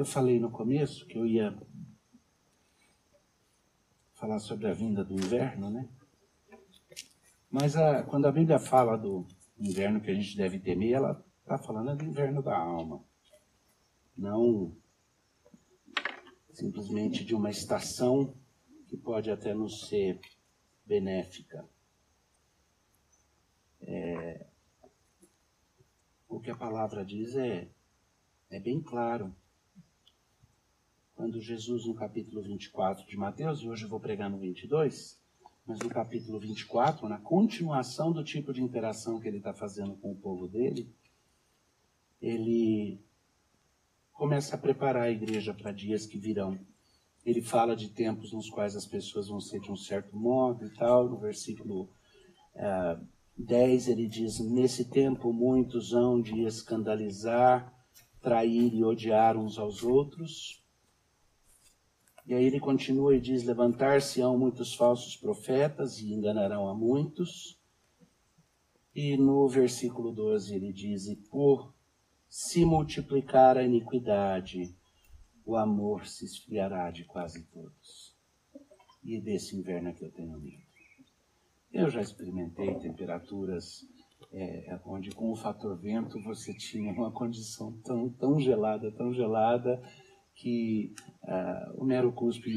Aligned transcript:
Eu 0.00 0.06
falei 0.06 0.40
no 0.40 0.50
começo 0.50 1.04
que 1.04 1.18
eu 1.18 1.26
ia 1.26 1.54
falar 4.14 4.38
sobre 4.38 4.66
a 4.66 4.72
vinda 4.72 5.04
do 5.04 5.12
inverno, 5.12 5.68
né? 5.68 5.90
Mas 7.50 7.76
a, 7.76 8.02
quando 8.04 8.24
a 8.24 8.32
Bíblia 8.32 8.58
fala 8.58 8.96
do 8.96 9.26
inverno 9.58 10.00
que 10.00 10.10
a 10.10 10.14
gente 10.14 10.38
deve 10.38 10.58
temer, 10.58 10.94
ela 10.94 11.22
está 11.42 11.58
falando 11.58 11.98
do 11.98 12.04
inverno 12.06 12.42
da 12.42 12.56
alma. 12.56 13.04
Não 14.16 14.74
simplesmente 16.50 17.22
de 17.22 17.34
uma 17.34 17.50
estação 17.50 18.34
que 18.88 18.96
pode 18.96 19.30
até 19.30 19.52
nos 19.52 19.86
ser 19.86 20.18
benéfica. 20.86 21.68
É, 23.82 24.46
o 26.26 26.40
que 26.40 26.50
a 26.50 26.56
palavra 26.56 27.04
diz 27.04 27.36
é, 27.36 27.68
é 28.48 28.58
bem 28.58 28.80
claro. 28.80 29.36
Quando 31.20 31.38
Jesus, 31.38 31.84
no 31.84 31.92
capítulo 31.92 32.40
24 32.40 33.06
de 33.06 33.14
Mateus, 33.14 33.60
e 33.60 33.68
hoje 33.68 33.84
eu 33.84 33.90
vou 33.90 34.00
pregar 34.00 34.30
no 34.30 34.38
22, 34.38 35.20
mas 35.66 35.78
no 35.78 35.90
capítulo 35.90 36.40
24, 36.40 37.06
na 37.06 37.18
continuação 37.18 38.10
do 38.10 38.24
tipo 38.24 38.54
de 38.54 38.62
interação 38.62 39.20
que 39.20 39.28
ele 39.28 39.36
está 39.36 39.52
fazendo 39.52 39.94
com 39.98 40.12
o 40.12 40.16
povo 40.16 40.48
dele, 40.48 40.90
ele 42.22 42.98
começa 44.14 44.56
a 44.56 44.58
preparar 44.58 45.02
a 45.02 45.10
igreja 45.10 45.52
para 45.52 45.72
dias 45.72 46.06
que 46.06 46.16
virão. 46.16 46.58
Ele 47.22 47.42
fala 47.42 47.76
de 47.76 47.90
tempos 47.90 48.32
nos 48.32 48.48
quais 48.48 48.74
as 48.74 48.86
pessoas 48.86 49.28
vão 49.28 49.42
ser 49.42 49.60
de 49.60 49.70
um 49.70 49.76
certo 49.76 50.16
modo 50.16 50.64
e 50.64 50.70
tal. 50.70 51.06
No 51.06 51.18
versículo 51.18 51.82
uh, 52.54 53.06
10 53.36 53.88
ele 53.88 54.08
diz: 54.08 54.40
Nesse 54.40 54.86
tempo 54.86 55.34
muitos 55.34 55.92
hão 55.92 56.18
de 56.18 56.46
escandalizar, 56.46 57.70
trair 58.22 58.72
e 58.72 58.82
odiar 58.82 59.36
uns 59.36 59.58
aos 59.58 59.82
outros. 59.82 60.59
E 62.26 62.34
aí 62.34 62.44
ele 62.44 62.60
continua 62.60 63.16
e 63.16 63.20
diz: 63.20 63.44
Levantar-se-ão 63.44 64.38
muitos 64.38 64.74
falsos 64.74 65.16
profetas 65.16 65.98
e 66.00 66.12
enganarão 66.12 66.68
a 66.68 66.74
muitos. 66.74 67.58
E 68.94 69.16
no 69.16 69.48
versículo 69.48 70.12
12 70.12 70.54
ele 70.54 70.72
diz: 70.72 71.06
E 71.06 71.16
por 71.16 71.74
se 72.28 72.64
multiplicar 72.64 73.56
a 73.56 73.62
iniquidade, 73.62 74.74
o 75.44 75.56
amor 75.56 76.06
se 76.06 76.24
esfriará 76.24 76.90
de 76.90 77.04
quase 77.04 77.44
todos. 77.46 78.14
E 79.02 79.20
desse 79.20 79.56
inverno 79.56 79.88
é 79.88 79.92
que 79.92 80.04
eu 80.04 80.12
tenho 80.12 80.38
medo. 80.38 80.70
Eu 81.72 81.88
já 81.88 82.00
experimentei 82.00 82.74
temperaturas 82.80 83.86
é, 84.32 84.78
onde 84.84 85.10
com 85.10 85.30
o 85.32 85.36
fator 85.36 85.76
vento 85.76 86.20
você 86.22 86.54
tinha 86.54 86.92
uma 86.92 87.10
condição 87.10 87.72
tão, 87.84 88.08
tão 88.10 88.38
gelada, 88.38 88.92
tão 88.92 89.12
gelada, 89.12 89.82
que 90.40 90.94
uh, 91.24 91.82
o 91.82 91.84
mero 91.84 92.10
cuspe 92.12 92.50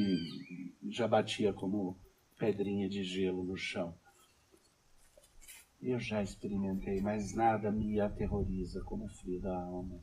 já 0.89 1.05
batia 1.05 1.51
como 1.51 1.99
pedrinha 2.39 2.87
de 2.87 3.03
gelo 3.03 3.43
no 3.43 3.57
chão. 3.57 3.93
Eu 5.81 5.99
já 5.99 6.23
experimentei, 6.23 7.01
mas 7.01 7.35
nada 7.35 7.69
me 7.69 7.99
aterroriza 7.99 8.81
como 8.85 9.03
o 9.03 9.09
frio 9.09 9.41
da 9.41 9.53
alma, 9.53 10.01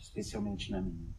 especialmente 0.00 0.70
na 0.70 0.80
minha. 0.80 1.12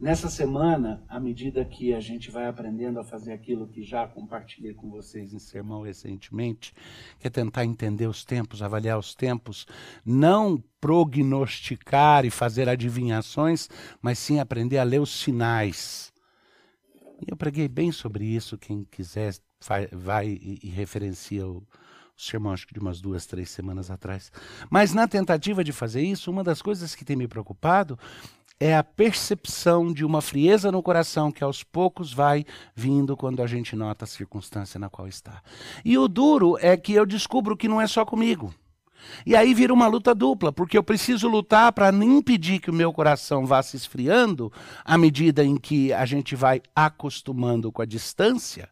Nessa 0.00 0.30
semana, 0.30 1.02
à 1.06 1.20
medida 1.20 1.62
que 1.62 1.92
a 1.92 2.00
gente 2.00 2.30
vai 2.30 2.46
aprendendo 2.46 2.98
a 2.98 3.04
fazer 3.04 3.34
aquilo 3.34 3.68
que 3.68 3.82
já 3.82 4.08
compartilhei 4.08 4.72
com 4.72 4.88
vocês 4.88 5.34
em 5.34 5.38
sermão 5.38 5.82
recentemente, 5.82 6.72
que 7.18 7.26
é 7.26 7.30
tentar 7.30 7.66
entender 7.66 8.06
os 8.06 8.24
tempos, 8.24 8.62
avaliar 8.62 8.98
os 8.98 9.14
tempos, 9.14 9.66
não 10.02 10.64
prognosticar 10.80 12.24
e 12.24 12.30
fazer 12.30 12.66
adivinhações, 12.66 13.68
mas 14.00 14.18
sim 14.18 14.40
aprender 14.40 14.78
a 14.78 14.84
ler 14.84 15.02
os 15.02 15.10
sinais. 15.10 16.10
E 17.20 17.30
eu 17.30 17.36
preguei 17.36 17.68
bem 17.68 17.92
sobre 17.92 18.24
isso, 18.24 18.56
quem 18.56 18.84
quiser 18.90 19.34
vai 19.92 20.28
e, 20.28 20.70
referencia 20.70 21.46
o, 21.46 21.62
sermão 22.16 22.52
acho 22.52 22.66
que 22.66 22.74
de 22.74 22.80
umas 22.80 23.00
duas, 23.00 23.26
três 23.26 23.50
semanas 23.50 23.90
atrás. 23.90 24.32
Mas 24.70 24.92
na 24.92 25.08
tentativa 25.08 25.64
de 25.64 25.72
fazer 25.72 26.02
isso, 26.02 26.30
uma 26.30 26.44
das 26.44 26.60
coisas 26.60 26.94
que 26.94 27.04
tem 27.04 27.16
me 27.16 27.28
preocupado 27.28 27.98
é 28.60 28.76
a 28.76 28.84
percepção 28.84 29.90
de 29.90 30.04
uma 30.04 30.20
frieza 30.20 30.70
no 30.70 30.82
coração 30.82 31.32
que 31.32 31.42
aos 31.42 31.62
poucos 31.64 32.12
vai 32.12 32.44
vindo 32.74 33.16
quando 33.16 33.42
a 33.42 33.46
gente 33.46 33.74
nota 33.74 34.04
a 34.04 34.08
circunstância 34.08 34.78
na 34.78 34.90
qual 34.90 35.08
está. 35.08 35.42
E 35.82 35.96
o 35.96 36.06
duro 36.06 36.58
é 36.60 36.76
que 36.76 36.92
eu 36.92 37.06
descubro 37.06 37.56
que 37.56 37.66
não 37.66 37.80
é 37.80 37.86
só 37.86 38.04
comigo. 38.04 38.54
E 39.24 39.34
aí 39.34 39.54
vira 39.54 39.72
uma 39.72 39.86
luta 39.86 40.14
dupla, 40.14 40.52
porque 40.52 40.76
eu 40.76 40.82
preciso 40.82 41.26
lutar 41.26 41.72
para 41.72 41.90
não 41.90 42.18
impedir 42.18 42.60
que 42.60 42.70
o 42.70 42.74
meu 42.74 42.92
coração 42.92 43.46
vá 43.46 43.62
se 43.62 43.78
esfriando 43.78 44.52
à 44.84 44.98
medida 44.98 45.42
em 45.42 45.56
que 45.56 45.90
a 45.90 46.04
gente 46.04 46.36
vai 46.36 46.60
acostumando 46.76 47.72
com 47.72 47.80
a 47.80 47.86
distância. 47.86 48.68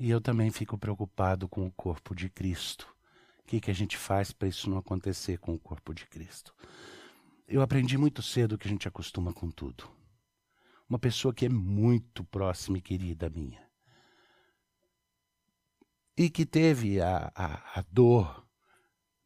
E 0.00 0.08
eu 0.08 0.18
também 0.18 0.50
fico 0.50 0.78
preocupado 0.78 1.46
com 1.46 1.66
o 1.66 1.72
corpo 1.72 2.14
de 2.14 2.30
Cristo. 2.30 2.88
O 3.40 3.46
que, 3.46 3.60
que 3.60 3.70
a 3.70 3.74
gente 3.74 3.98
faz 3.98 4.32
para 4.32 4.48
isso 4.48 4.70
não 4.70 4.78
acontecer 4.78 5.38
com 5.38 5.52
o 5.52 5.58
corpo 5.58 5.92
de 5.92 6.06
Cristo? 6.06 6.54
Eu 7.46 7.60
aprendi 7.60 7.98
muito 7.98 8.22
cedo 8.22 8.56
que 8.56 8.66
a 8.66 8.70
gente 8.70 8.88
acostuma 8.88 9.32
com 9.32 9.50
tudo. 9.50 9.90
Uma 10.88 10.98
pessoa 10.98 11.34
que 11.34 11.44
é 11.44 11.48
muito 11.48 12.24
próxima 12.24 12.78
e 12.78 12.82
querida 12.82 13.28
minha. 13.28 13.62
E 16.16 16.30
que 16.30 16.46
teve 16.46 17.00
a, 17.00 17.30
a, 17.34 17.80
a 17.80 17.84
dor 17.90 18.46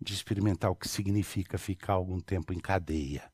de 0.00 0.14
experimentar 0.14 0.70
o 0.70 0.76
que 0.76 0.88
significa 0.88 1.58
ficar 1.58 1.94
algum 1.94 2.20
tempo 2.20 2.52
em 2.52 2.58
cadeia. 2.58 3.32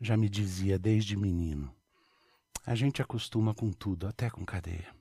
Já 0.00 0.16
me 0.16 0.28
dizia 0.28 0.78
desde 0.78 1.16
menino: 1.16 1.74
a 2.66 2.74
gente 2.74 3.00
acostuma 3.00 3.54
com 3.54 3.72
tudo, 3.72 4.06
até 4.06 4.30
com 4.30 4.44
cadeia. 4.44 4.94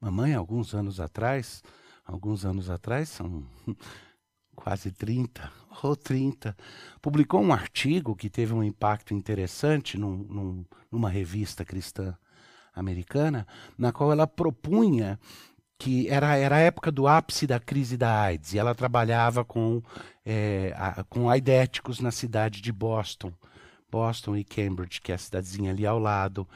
Mamãe, 0.00 0.34
alguns 0.34 0.74
anos 0.74 1.00
atrás, 1.00 1.62
alguns 2.04 2.44
anos 2.44 2.68
atrás, 2.68 3.08
são 3.08 3.48
quase 4.54 4.90
30 4.90 5.50
ou 5.82 5.94
30, 5.94 6.56
publicou 7.02 7.42
um 7.42 7.52
artigo 7.52 8.16
que 8.16 8.30
teve 8.30 8.54
um 8.54 8.62
impacto 8.62 9.12
interessante 9.12 9.98
num, 9.98 10.16
num, 10.16 10.64
numa 10.90 11.10
revista 11.10 11.64
cristã 11.64 12.16
americana, 12.74 13.46
na 13.76 13.92
qual 13.92 14.10
ela 14.10 14.26
propunha 14.26 15.18
que 15.78 16.08
era, 16.08 16.36
era 16.36 16.56
a 16.56 16.60
época 16.60 16.90
do 16.90 17.06
ápice 17.06 17.46
da 17.46 17.60
crise 17.60 17.96
da 17.96 18.22
AIDS, 18.22 18.54
e 18.54 18.58
ela 18.58 18.74
trabalhava 18.74 19.44
com, 19.44 19.82
é, 20.24 20.72
a, 20.76 21.04
com 21.04 21.28
aidéticos 21.28 22.00
na 22.00 22.10
cidade 22.10 22.60
de 22.60 22.72
Boston, 22.72 23.32
Boston 23.90 24.36
e 24.36 24.44
Cambridge, 24.44 25.00
que 25.00 25.12
é 25.12 25.14
a 25.14 25.18
cidadezinha 25.18 25.72
ali 25.72 25.86
ao 25.86 25.98
lado, 25.98 26.48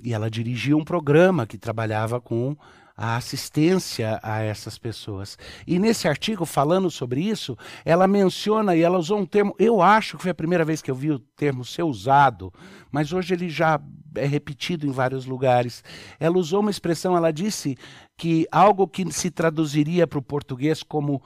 e 0.00 0.12
ela 0.12 0.30
dirigia 0.30 0.76
um 0.76 0.84
programa 0.84 1.46
que 1.46 1.56
trabalhava 1.56 2.20
com 2.20 2.56
a 2.96 3.16
assistência 3.16 4.20
a 4.22 4.40
essas 4.40 4.78
pessoas. 4.78 5.36
E 5.66 5.78
nesse 5.78 6.06
artigo, 6.06 6.44
falando 6.44 6.90
sobre 6.90 7.20
isso, 7.20 7.56
ela 7.84 8.06
menciona 8.06 8.76
e 8.76 8.82
ela 8.82 8.98
usou 8.98 9.18
um 9.18 9.26
termo, 9.26 9.54
eu 9.58 9.82
acho 9.82 10.16
que 10.16 10.22
foi 10.22 10.30
a 10.30 10.34
primeira 10.34 10.64
vez 10.64 10.80
que 10.80 10.90
eu 10.90 10.94
vi 10.94 11.10
o 11.10 11.18
termo 11.18 11.64
ser 11.64 11.82
usado, 11.82 12.52
mas 12.92 13.12
hoje 13.12 13.34
ele 13.34 13.48
já 13.48 13.80
é 14.14 14.26
repetido 14.26 14.86
em 14.86 14.92
vários 14.92 15.26
lugares. 15.26 15.82
Ela 16.20 16.38
usou 16.38 16.60
uma 16.60 16.70
expressão, 16.70 17.16
ela 17.16 17.32
disse 17.32 17.76
que 18.16 18.46
algo 18.50 18.86
que 18.86 19.10
se 19.12 19.30
traduziria 19.30 20.06
para 20.06 20.18
o 20.18 20.22
português 20.22 20.82
como 20.82 21.20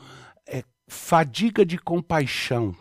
é, 0.47 0.63
fadiga 0.89 1.67
de 1.67 1.77
compaixão. 1.77 2.75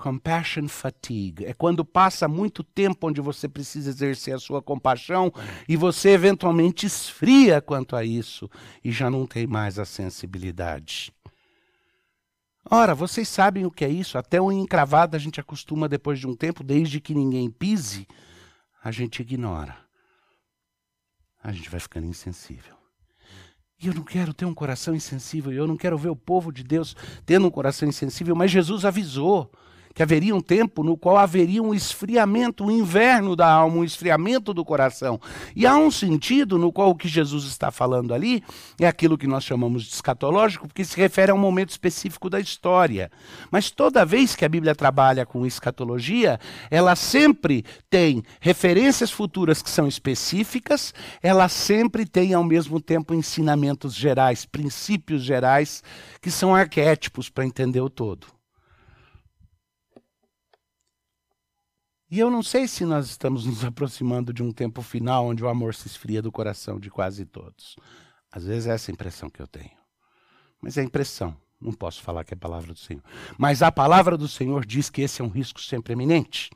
Compassion 0.00 0.66
fatigue 0.66 1.44
é 1.44 1.52
quando 1.52 1.84
passa 1.84 2.26
muito 2.26 2.64
tempo 2.64 3.06
onde 3.06 3.20
você 3.20 3.46
precisa 3.46 3.90
exercer 3.90 4.34
a 4.34 4.38
sua 4.38 4.62
compaixão 4.62 5.30
e 5.68 5.76
você 5.76 6.10
eventualmente 6.10 6.86
esfria 6.86 7.60
quanto 7.60 7.94
a 7.94 8.02
isso 8.02 8.50
e 8.82 8.90
já 8.90 9.10
não 9.10 9.26
tem 9.26 9.46
mais 9.46 9.78
a 9.78 9.84
sensibilidade. 9.84 11.12
Ora, 12.64 12.94
vocês 12.94 13.28
sabem 13.28 13.66
o 13.66 13.70
que 13.70 13.84
é 13.84 13.90
isso? 13.90 14.16
Até 14.16 14.40
um 14.40 14.50
encravado 14.50 15.16
a 15.16 15.18
gente 15.18 15.38
acostuma 15.38 15.86
depois 15.86 16.18
de 16.18 16.26
um 16.26 16.34
tempo, 16.34 16.64
desde 16.64 16.98
que 16.98 17.14
ninguém 17.14 17.50
pise, 17.50 18.08
a 18.82 18.90
gente 18.90 19.20
ignora. 19.20 19.76
A 21.42 21.52
gente 21.52 21.68
vai 21.68 21.80
ficando 21.80 22.06
insensível. 22.06 22.74
E 23.78 23.86
eu 23.86 23.94
não 23.94 24.02
quero 24.02 24.32
ter 24.32 24.46
um 24.46 24.54
coração 24.54 24.94
insensível, 24.94 25.52
eu 25.52 25.66
não 25.66 25.76
quero 25.76 25.98
ver 25.98 26.08
o 26.08 26.16
povo 26.16 26.50
de 26.50 26.62
Deus 26.62 26.96
tendo 27.26 27.46
um 27.46 27.50
coração 27.50 27.86
insensível, 27.86 28.34
mas 28.34 28.50
Jesus 28.50 28.86
avisou 28.86 29.50
que 29.94 30.02
haveria 30.02 30.34
um 30.34 30.40
tempo 30.40 30.82
no 30.82 30.96
qual 30.96 31.16
haveria 31.16 31.62
um 31.62 31.74
esfriamento, 31.74 32.64
um 32.64 32.70
inverno 32.70 33.34
da 33.34 33.50
alma, 33.50 33.78
um 33.78 33.84
esfriamento 33.84 34.54
do 34.54 34.64
coração. 34.64 35.20
E 35.54 35.66
há 35.66 35.76
um 35.76 35.90
sentido 35.90 36.58
no 36.58 36.72
qual 36.72 36.90
o 36.90 36.94
que 36.94 37.08
Jesus 37.08 37.44
está 37.44 37.70
falando 37.70 38.14
ali 38.14 38.42
é 38.80 38.86
aquilo 38.86 39.18
que 39.18 39.26
nós 39.26 39.44
chamamos 39.44 39.84
de 39.84 39.92
escatológico, 39.92 40.66
porque 40.66 40.84
se 40.84 40.96
refere 40.96 41.32
a 41.32 41.34
um 41.34 41.38
momento 41.38 41.70
específico 41.70 42.30
da 42.30 42.40
história. 42.40 43.10
Mas 43.50 43.70
toda 43.70 44.04
vez 44.04 44.36
que 44.36 44.44
a 44.44 44.48
Bíblia 44.48 44.74
trabalha 44.74 45.26
com 45.26 45.44
escatologia, 45.44 46.38
ela 46.70 46.94
sempre 46.94 47.64
tem 47.88 48.22
referências 48.40 49.10
futuras 49.10 49.60
que 49.60 49.70
são 49.70 49.86
específicas, 49.86 50.94
ela 51.22 51.48
sempre 51.48 52.06
tem 52.06 52.32
ao 52.32 52.44
mesmo 52.44 52.80
tempo 52.80 53.12
ensinamentos 53.12 53.94
gerais, 53.94 54.44
princípios 54.44 55.22
gerais, 55.22 55.82
que 56.22 56.30
são 56.30 56.54
arquétipos 56.54 57.28
para 57.28 57.44
entender 57.44 57.80
o 57.80 57.90
todo. 57.90 58.39
E 62.10 62.18
eu 62.18 62.30
não 62.30 62.42
sei 62.42 62.66
se 62.66 62.84
nós 62.84 63.06
estamos 63.06 63.46
nos 63.46 63.62
aproximando 63.64 64.32
de 64.32 64.42
um 64.42 64.52
tempo 64.52 64.82
final 64.82 65.26
onde 65.26 65.44
o 65.44 65.48
amor 65.48 65.74
se 65.74 65.86
esfria 65.86 66.20
do 66.20 66.32
coração 66.32 66.78
de 66.78 66.90
quase 66.90 67.24
todos. 67.24 67.76
Às 68.32 68.44
vezes 68.44 68.66
é 68.66 68.72
essa 68.74 68.90
a 68.90 68.94
impressão 68.94 69.30
que 69.30 69.40
eu 69.40 69.46
tenho. 69.46 69.70
Mas 70.60 70.76
é 70.76 70.82
impressão. 70.82 71.36
Não 71.60 71.72
posso 71.72 72.02
falar 72.02 72.24
que 72.24 72.34
é 72.34 72.36
a 72.36 72.40
palavra 72.40 72.72
do 72.72 72.78
Senhor. 72.78 73.02
Mas 73.38 73.62
a 73.62 73.70
palavra 73.70 74.16
do 74.16 74.26
Senhor 74.26 74.64
diz 74.64 74.90
que 74.90 75.02
esse 75.02 75.20
é 75.20 75.24
um 75.24 75.28
risco 75.28 75.60
sempre 75.60 75.92
eminente 75.92 76.50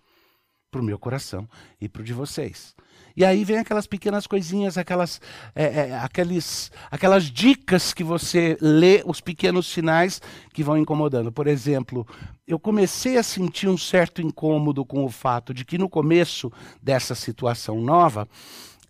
para 0.74 0.82
o 0.82 0.84
meu 0.84 0.98
coração 0.98 1.48
e 1.80 1.88
para 1.88 2.02
o 2.02 2.04
de 2.04 2.12
vocês. 2.12 2.74
E 3.16 3.24
aí 3.24 3.44
vem 3.44 3.58
aquelas 3.58 3.86
pequenas 3.86 4.26
coisinhas, 4.26 4.76
aquelas, 4.76 5.20
é, 5.54 5.62
é, 5.62 5.98
aqueles, 5.98 6.72
aquelas 6.90 7.30
dicas 7.30 7.94
que 7.94 8.02
você 8.02 8.58
lê, 8.60 9.04
os 9.06 9.20
pequenos 9.20 9.68
sinais 9.68 10.20
que 10.52 10.64
vão 10.64 10.76
incomodando. 10.76 11.30
Por 11.30 11.46
exemplo, 11.46 12.04
eu 12.44 12.58
comecei 12.58 13.16
a 13.16 13.22
sentir 13.22 13.68
um 13.68 13.78
certo 13.78 14.20
incômodo 14.20 14.84
com 14.84 15.04
o 15.04 15.08
fato 15.08 15.54
de 15.54 15.64
que 15.64 15.78
no 15.78 15.88
começo 15.88 16.50
dessa 16.82 17.14
situação 17.14 17.80
nova, 17.80 18.26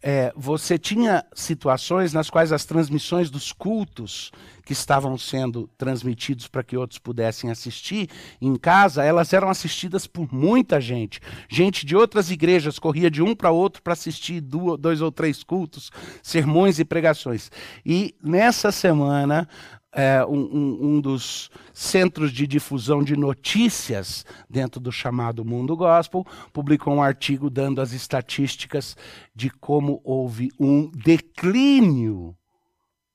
é, 0.07 0.31
você 0.37 0.77
tinha 0.77 1.25
situações 1.35 2.13
nas 2.13 2.29
quais 2.29 2.53
as 2.53 2.67
transmissões 2.67 3.31
dos 3.31 3.53
cultos 3.53 4.31
que 4.63 4.75
estavam 4.75 5.17
sendo 5.17 5.67
transmitidos 5.79 6.47
para 6.47 6.63
que 6.63 6.77
outros 6.77 6.99
pudessem 6.99 7.51
assistir 7.51 8.11
em 8.39 8.55
casa, 8.57 9.03
elas 9.03 9.33
eram 9.33 9.49
assistidas 9.49 10.07
por 10.07 10.31
muita 10.31 10.79
gente. 10.79 11.21
Gente 11.49 11.87
de 11.87 11.97
outras 11.97 12.31
igrejas 12.31 12.79
corria 12.79 13.11
de 13.11 13.23
um 13.23 13.35
para 13.35 13.51
outro 13.51 13.81
para 13.81 13.95
assistir 13.95 14.43
dois 14.43 15.01
ou 15.01 15.11
três 15.11 15.43
cultos, 15.43 15.91
sermões 16.23 16.79
e 16.79 16.85
pregações. 16.85 17.51
E 17.85 18.15
nessa 18.23 18.71
semana, 18.71 19.49
é, 19.95 20.25
um, 20.27 20.97
um, 20.97 21.01
dos 21.01 21.51
centros 21.73 22.33
de 22.33 22.47
difusão 22.47 23.03
de 23.03 23.17
notícias 23.17 24.27
dentro 24.51 24.81
do 24.81 24.91
chamado 24.91 25.45
mundo 25.45 25.77
gospel, 25.77 26.27
publicou 26.53 26.95
um 26.95 27.03
artigo 27.03 27.49
dando 27.49 27.81
as 27.81 27.93
estatísticas 27.93 28.97
de 29.35 29.49
como 29.49 30.01
houve 30.05 30.51
um 30.59 30.91
declínio 30.91 32.37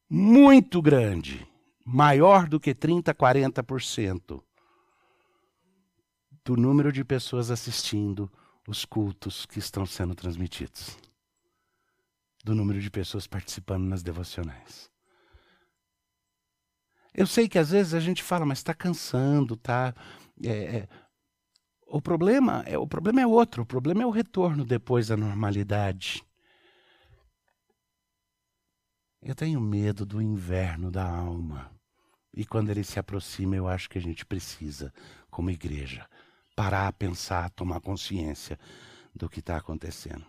muito 0.09 0.81
grande, 0.81 1.45
maior 1.85 2.47
do 2.47 2.59
que 2.59 2.73
30%, 2.73 3.13
40% 3.13 4.41
do 6.45 6.55
número 6.55 6.91
de 6.91 7.03
pessoas 7.03 7.51
assistindo 7.51 8.31
os 8.67 8.85
cultos 8.85 9.45
que 9.45 9.59
estão 9.59 9.85
sendo 9.85 10.15
transmitidos, 10.15 10.97
do 12.43 12.55
número 12.55 12.79
de 12.79 12.89
pessoas 12.89 13.27
participando 13.27 13.83
nas 13.83 14.01
devocionais. 14.01 14.88
Eu 17.13 17.25
sei 17.27 17.49
que 17.49 17.57
às 17.57 17.71
vezes 17.71 17.93
a 17.93 17.99
gente 17.99 18.23
fala, 18.23 18.45
mas 18.45 18.59
está 18.59 18.73
cansando, 18.73 19.55
tá? 19.57 19.93
É, 20.43 20.49
é, 20.49 20.89
o 21.87 22.01
problema 22.01 22.63
é 22.65 22.77
o 22.77 22.87
problema 22.87 23.21
é 23.21 23.27
outro. 23.27 23.63
O 23.63 23.65
problema 23.65 24.03
é 24.03 24.05
o 24.05 24.11
retorno 24.11 24.63
depois 24.63 25.07
da 25.07 25.17
normalidade. 25.17 26.23
Eu 29.21 29.35
tenho 29.35 29.59
medo 29.59 30.05
do 30.05 30.21
inverno 30.21 30.89
da 30.89 31.03
alma. 31.03 31.71
E 32.33 32.45
quando 32.45 32.69
ele 32.69 32.83
se 32.83 32.99
aproxima, 32.99 33.55
eu 33.55 33.67
acho 33.67 33.89
que 33.89 33.97
a 33.97 34.01
gente 34.01 34.25
precisa, 34.25 34.93
como 35.29 35.49
igreja, 35.49 36.07
parar, 36.55 36.93
pensar, 36.93 37.49
tomar 37.49 37.81
consciência 37.81 38.57
do 39.13 39.27
que 39.27 39.39
está 39.39 39.57
acontecendo. 39.57 40.25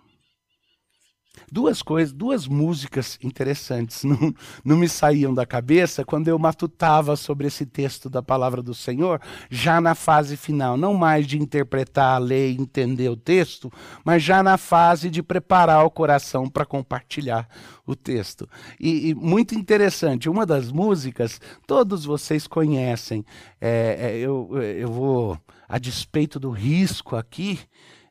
Duas 1.51 1.83
coisas, 1.83 2.13
duas 2.13 2.47
músicas 2.47 3.19
interessantes. 3.23 4.05
Não, 4.11 4.35
não 4.65 4.77
me 4.77 4.89
saíam 4.89 5.33
da 5.33 5.47
cabeça 5.47 6.05
quando 6.05 6.29
eu 6.29 6.39
matutava 6.39 7.17
sobre 7.17 7.47
esse 7.47 7.65
texto 7.65 8.11
da 8.11 8.23
palavra 8.23 8.63
do 8.63 8.75
Senhor, 8.75 9.21
já 9.49 9.81
na 9.81 9.95
fase 9.95 10.37
final, 10.37 10.77
não 10.77 10.95
mais 10.95 11.27
de 11.27 11.39
interpretar, 11.39 12.21
ler 12.21 12.51
e 12.51 12.61
entender 12.61 13.09
o 13.09 13.17
texto, 13.17 13.73
mas 14.05 14.23
já 14.23 14.43
na 14.43 14.59
fase 14.59 15.11
de 15.11 15.23
preparar 15.23 15.85
o 15.85 15.91
coração 15.91 16.49
para 16.49 16.67
compartilhar 16.67 17.49
o 17.87 17.95
texto. 17.95 18.49
E, 18.79 19.11
e, 19.11 19.15
muito 19.15 19.55
interessante, 19.55 20.29
uma 20.29 20.45
das 20.45 20.71
músicas, 20.73 21.41
todos 21.67 22.05
vocês 22.05 22.47
conhecem, 22.47 23.25
é, 23.61 23.97
é, 24.01 24.19
eu, 24.19 24.51
eu 24.61 24.91
vou, 24.91 25.39
a 25.69 25.79
despeito 25.79 26.41
do 26.41 26.51
risco 26.51 27.17
aqui, 27.17 27.61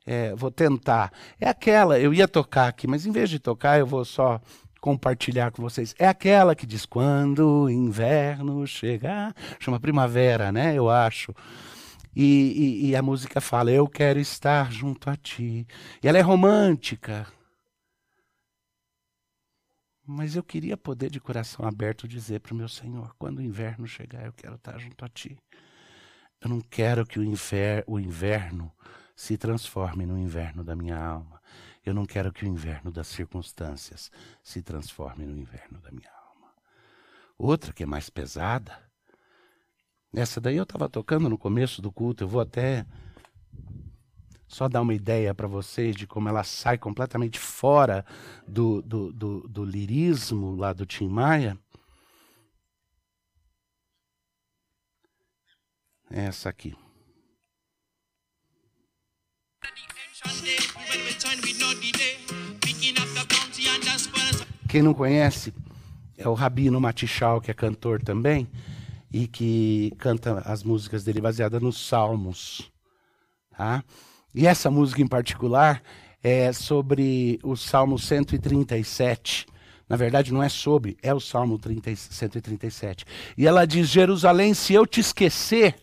é, 0.10 0.34
vou 0.34 0.50
tentar. 0.50 1.14
É 1.40 1.48
aquela, 1.48 2.00
eu 2.00 2.12
ia 2.12 2.28
tocar 2.28 2.68
aqui, 2.68 2.88
mas 2.88 3.06
em 3.06 3.12
vez 3.12 3.30
de 3.30 3.38
tocar, 3.38 3.78
eu 3.78 3.86
vou 3.86 4.04
só 4.04 4.42
compartilhar 4.82 5.52
com 5.52 5.62
vocês. 5.62 5.94
É 6.00 6.08
aquela 6.08 6.56
que 6.56 6.66
diz 6.66 6.84
quando 6.84 7.66
o 7.66 7.70
inverno 7.70 8.66
chegar, 8.66 9.36
chama 9.60 9.80
primavera, 9.80 10.52
né? 10.52 10.74
Eu 10.74 10.90
acho. 10.90 11.32
E, 12.16 12.24
e, 12.26 12.90
e, 12.90 12.96
a 12.96 13.04
música 13.04 13.40
fala: 13.40 13.70
Eu 13.70 13.88
quero 13.88 14.20
estar 14.20 14.72
junto 14.72 15.12
a 15.12 15.16
ti. 15.16 15.68
E 16.02 16.08
ela 16.08 16.18
é 16.18 16.22
romântica. 16.22 17.28
Mas 20.04 20.36
eu 20.36 20.42
queria 20.42 20.76
poder, 20.76 21.12
de 21.12 21.20
coração 21.20 21.68
aberto, 21.68 22.08
dizer 22.08 22.40
para 22.40 22.56
o 22.56 22.58
meu 22.58 22.68
Senhor: 22.68 23.14
quando 23.20 23.38
o 23.38 23.44
inverno 23.44 23.86
chegar, 23.86 24.26
eu 24.26 24.34
quero 24.34 24.56
estar 24.56 24.80
junto 24.80 25.06
a 25.06 25.08
ti. 25.08 25.38
Eu 26.42 26.50
não 26.50 26.62
quero 26.62 27.06
que 27.06 27.20
o, 27.20 27.24
infer, 27.24 27.84
o 27.86 28.00
inverno 28.00 28.72
se 29.19 29.38
transforme 29.38 30.06
no 30.06 30.18
inverno 30.18 30.63
da 30.63 30.74
minha 30.74 30.98
alma. 30.98 31.42
Eu 31.86 31.94
não 31.94 32.06
quero 32.06 32.31
que 32.31 32.45
o 32.45 32.48
inverno 32.48 32.89
das 32.89 33.06
circunstâncias 33.07 34.10
se 34.42 34.62
transforme 34.62 35.25
no 35.25 35.38
inverno 35.38 35.77
da 35.81 35.92
minha 35.92 36.10
alma. 36.10 36.48
Outra 37.38 37.74
que 37.74 37.83
é 37.83 37.86
mais 37.86 38.10
pesada, 38.10 38.81
essa 40.13 40.39
daí 40.39 40.56
eu 40.56 40.63
estava 40.63 40.88
tocando 40.88 41.27
no 41.27 41.38
começo 41.38 41.81
do 41.81 41.92
culto, 41.92 42.24
eu 42.24 42.30
vou 42.30 42.39
até 42.39 42.86
só 44.48 44.69
dar 44.69 44.80
uma 44.80 44.94
ideia 44.94 45.36
para 45.36 45.50
vocês 45.50 45.98
de 45.98 46.07
como 46.07 46.30
ela 46.30 46.45
sai 46.45 46.77
completamente 46.77 47.38
fora 47.38 48.06
do, 48.48 48.81
do, 48.81 49.12
do, 49.12 49.50
do 49.50 49.66
lirismo 49.66 50.56
lá 50.56 50.71
do 50.71 50.86
Tim 50.86 51.10
Maia. 51.10 51.60
Essa 56.10 56.47
aqui. 56.47 56.73
Quem 64.69 64.83
não 64.83 64.94
conhece 64.94 65.54
é 66.18 66.30
o 66.30 66.33
Rabino 66.33 66.80
Matichal, 66.80 67.42
que 67.42 67.49
é 67.49 67.54
cantor 67.54 68.01
também 68.01 68.47
e 69.11 69.28
que 69.28 69.92
canta 69.97 70.44
as 70.45 70.63
músicas 70.63 71.04
dele 71.04 71.19
baseadas 71.19 71.61
nos 71.61 71.87
Salmos. 71.87 72.71
Tá? 73.57 73.83
E 74.33 74.45
essa 74.45 74.69
música 74.69 75.01
em 75.01 75.07
particular 75.07 75.81
é 76.23 76.54
sobre 76.54 77.39
o 77.44 77.56
Salmo 77.56 77.97
137. 77.97 79.47
Na 79.89 79.95
verdade, 79.95 80.31
não 80.31 80.44
é 80.44 80.49
sobre, 80.49 80.97
é 81.01 81.13
o 81.13 81.19
Salmo 81.19 81.57
30, 81.57 81.95
137. 81.95 83.06
E 83.35 83.47
ela 83.47 83.66
diz: 83.66 83.87
Jerusalém, 83.89 84.54
se 84.54 84.73
eu 84.73 84.85
te 84.85 84.99
esquecer, 84.99 85.75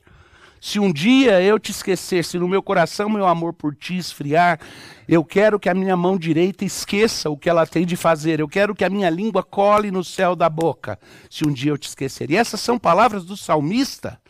se 0.60 0.80
um 0.80 0.92
dia 0.92 1.40
eu 1.42 1.58
te 1.58 1.70
esquecer, 1.70 2.24
se 2.24 2.38
no 2.38 2.48
meu 2.48 2.62
coração 2.62 3.08
meu 3.08 3.26
amor 3.26 3.52
por 3.52 3.74
ti 3.74 3.96
esfriar, 3.96 4.58
eu 5.08 5.24
quero 5.24 5.60
que 5.60 5.68
a 5.68 5.74
minha 5.74 5.96
mão 5.96 6.18
direita 6.18 6.64
esqueça 6.64 7.30
o 7.30 7.36
que 7.36 7.48
ela 7.48 7.66
tem 7.66 7.86
de 7.86 7.96
fazer. 7.96 8.40
Eu 8.40 8.48
quero 8.48 8.74
que 8.74 8.84
a 8.84 8.90
minha 8.90 9.10
língua 9.10 9.42
cole 9.42 9.90
no 9.90 10.02
céu 10.02 10.34
da 10.34 10.48
boca, 10.48 10.98
se 11.30 11.46
um 11.46 11.52
dia 11.52 11.70
eu 11.70 11.78
te 11.78 11.88
esquecer. 11.88 12.30
E 12.30 12.36
essas 12.36 12.60
são 12.60 12.78
palavras 12.78 13.24
do 13.24 13.36
salmista. 13.36 14.20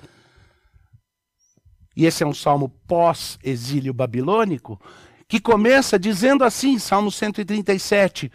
E 1.97 2.05
esse 2.05 2.23
é 2.23 2.27
um 2.27 2.35
salmo 2.35 2.69
pós-exílio 2.87 3.95
babilônico, 3.95 4.79
que 5.27 5.41
começa 5.41 5.99
dizendo 5.99 6.45
assim, 6.45 6.79
Salmo 6.79 7.11
137. 7.11 8.31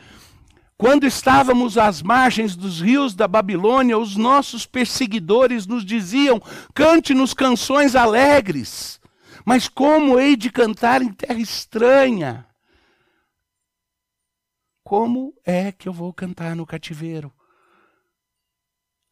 Quando 0.82 1.06
estávamos 1.06 1.78
às 1.78 2.02
margens 2.02 2.56
dos 2.56 2.82
rios 2.82 3.14
da 3.14 3.28
Babilônia, 3.28 4.00
os 4.00 4.16
nossos 4.16 4.66
perseguidores 4.66 5.68
nos 5.68 5.86
diziam: 5.86 6.42
cante-nos 6.74 7.36
canções 7.36 7.96
alegres. 7.96 9.00
Mas 9.46 9.68
como 9.68 10.20
hei 10.20 10.36
de 10.36 10.50
cantar 10.50 11.04
em 11.04 11.14
terra 11.14 11.40
estranha? 11.40 12.48
Como 14.84 15.36
é 15.46 15.72
que 15.72 15.88
eu 15.88 15.94
vou 15.94 16.12
cantar 16.12 16.56
no 16.56 16.66
cativeiro? 16.66 17.32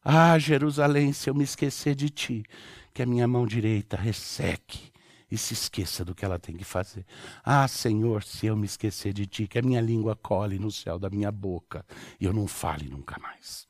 Ah, 0.04 0.36
Jerusalém, 0.40 1.12
se 1.12 1.30
eu 1.30 1.36
me 1.36 1.44
esquecer 1.44 1.94
de 1.94 2.10
ti, 2.10 2.42
que 2.92 3.00
a 3.00 3.06
minha 3.06 3.28
mão 3.28 3.46
direita 3.46 3.96
resseque 3.96 4.90
e 5.30 5.38
se 5.38 5.54
esqueça 5.54 6.04
do 6.04 6.14
que 6.14 6.24
ela 6.24 6.38
tem 6.38 6.56
que 6.56 6.64
fazer. 6.64 7.06
Ah, 7.44 7.66
Senhor, 7.68 8.22
se 8.22 8.46
eu 8.46 8.56
me 8.56 8.66
esquecer 8.66 9.12
de 9.12 9.26
ti, 9.26 9.46
que 9.46 9.58
a 9.58 9.62
minha 9.62 9.80
língua 9.80 10.16
cole 10.16 10.58
no 10.58 10.70
céu 10.70 10.98
da 10.98 11.08
minha 11.08 11.30
boca 11.30 11.84
e 12.18 12.24
eu 12.24 12.32
não 12.32 12.46
fale 12.46 12.88
nunca 12.88 13.18
mais. 13.18 13.66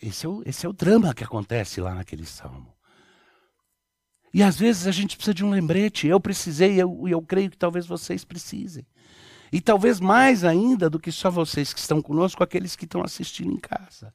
Esse 0.00 0.26
é 0.26 0.28
o, 0.28 0.42
esse 0.46 0.66
é 0.66 0.68
o 0.68 0.72
drama 0.72 1.14
que 1.14 1.24
acontece 1.24 1.80
lá 1.80 1.94
naquele 1.94 2.24
salmo. 2.24 2.72
E 4.32 4.42
às 4.42 4.58
vezes 4.58 4.86
a 4.86 4.90
gente 4.90 5.16
precisa 5.16 5.34
de 5.34 5.44
um 5.44 5.50
lembrete. 5.50 6.06
Eu 6.06 6.20
precisei 6.20 6.74
e 6.74 6.80
eu, 6.80 7.08
eu 7.08 7.22
creio 7.22 7.50
que 7.50 7.56
talvez 7.56 7.86
vocês 7.86 8.24
precisem. 8.24 8.86
E 9.52 9.60
talvez 9.60 10.00
mais 10.00 10.44
ainda 10.44 10.90
do 10.90 10.98
que 10.98 11.12
só 11.12 11.30
vocês 11.30 11.72
que 11.72 11.78
estão 11.78 12.02
conosco, 12.02 12.42
aqueles 12.42 12.74
que 12.74 12.84
estão 12.84 13.02
assistindo 13.02 13.52
em 13.52 13.58
casa. 13.58 14.12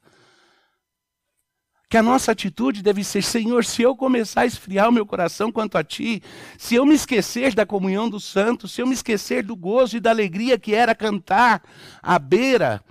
Que 1.90 1.98
a 1.98 2.04
nossa 2.04 2.32
atitude 2.32 2.84
deve 2.84 3.04
ser: 3.04 3.24
Senhor, 3.24 3.66
se 3.66 3.82
eu 3.82 3.96
começar 3.96 4.42
a 4.42 4.46
esfriar 4.46 4.88
o 4.88 4.92
meu 4.92 5.08
coração 5.08 5.52
quanto 5.52 5.76
a 5.76 5.84
Ti, 5.84 6.22
se 6.58 6.76
eu 6.76 6.86
me 6.86 6.94
esquecer 6.94 7.56
da 7.56 7.66
comunhão 7.66 8.08
dos 8.08 8.24
santos, 8.26 8.72
se 8.72 8.82
eu 8.82 8.86
me 8.86 8.94
esquecer 8.94 9.44
do 9.44 9.56
gozo 9.56 9.98
e 9.98 10.00
da 10.00 10.12
alegria 10.12 10.60
que 10.60 10.76
era 10.76 10.94
cantar 10.94 11.64
à 12.02 12.20
beira 12.20 12.84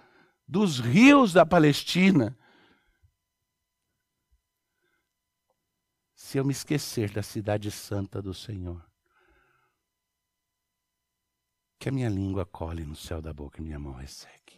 dos 0.49 0.81
rios 0.81 1.33
da 1.33 1.47
Palestina, 1.47 2.37
se 6.17 6.37
eu 6.37 6.45
me 6.45 6.53
esquecer 6.53 7.13
da 7.13 7.23
cidade 7.23 7.71
santa 7.71 8.21
do 8.21 8.35
Senhor, 8.35 8.85
que 11.79 11.89
a 11.89 11.93
minha 11.93 12.09
língua 12.09 12.45
cole 12.45 12.85
no 12.85 12.97
céu 12.97 13.23
da 13.23 13.33
boca 13.33 13.61
e 13.61 13.65
minha 13.65 13.79
mão 13.79 13.93
resseque. 13.93 14.58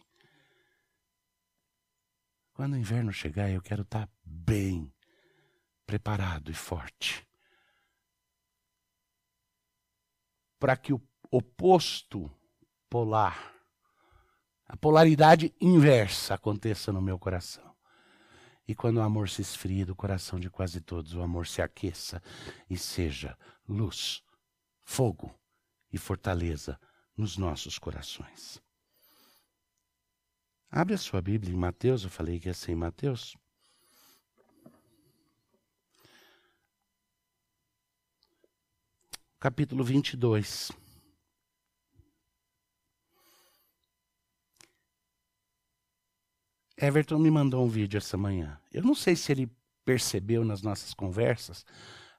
Quando 2.61 2.75
o 2.75 2.77
inverno 2.77 3.11
chegar, 3.11 3.51
eu 3.51 3.63
quero 3.63 3.81
estar 3.81 4.07
bem 4.23 4.93
preparado 5.87 6.51
e 6.51 6.55
forte. 6.55 7.27
Para 10.59 10.77
que 10.77 10.93
o 10.93 11.01
oposto 11.31 12.31
polar, 12.91 13.55
a 14.67 14.77
polaridade 14.77 15.55
inversa 15.59 16.35
aconteça 16.35 16.93
no 16.93 17.01
meu 17.01 17.19
coração. 17.19 17.75
E 18.69 18.75
quando 18.75 18.99
o 18.99 19.03
amor 19.03 19.31
se 19.31 19.41
esfrie 19.41 19.87
do 19.87 19.97
coração 19.97 20.39
de 20.39 20.51
quase 20.51 20.83
todos, 20.83 21.15
o 21.15 21.23
amor 21.23 21.47
se 21.47 21.63
aqueça 21.63 22.23
e 22.69 22.77
seja 22.77 23.39
luz, 23.67 24.23
fogo 24.83 25.35
e 25.91 25.97
fortaleza 25.97 26.79
nos 27.17 27.39
nossos 27.39 27.79
corações. 27.79 28.63
Abre 30.71 30.95
a 30.95 30.99
sua 30.99 31.21
Bíblia 31.21 31.53
em 31.53 31.57
Mateus, 31.57 32.05
eu 32.05 32.11
falei 32.11 32.39
que 32.39 32.47
ia 32.47 32.55
ser 32.55 32.71
em 32.71 32.77
Mateus. 32.77 33.37
Capítulo 39.41 39.83
22. 39.83 40.71
Everton 46.77 47.19
me 47.19 47.31
mandou 47.31 47.65
um 47.65 47.69
vídeo 47.69 47.99
essa 47.99 48.17
manhã. 48.17 48.61
Eu 48.71 48.83
não 48.83 48.95
sei 48.95 49.17
se 49.17 49.33
ele 49.33 49.51
percebeu 49.85 50.45
nas 50.45 50.63
nossas 50.63 50.95
conversas 50.95 51.67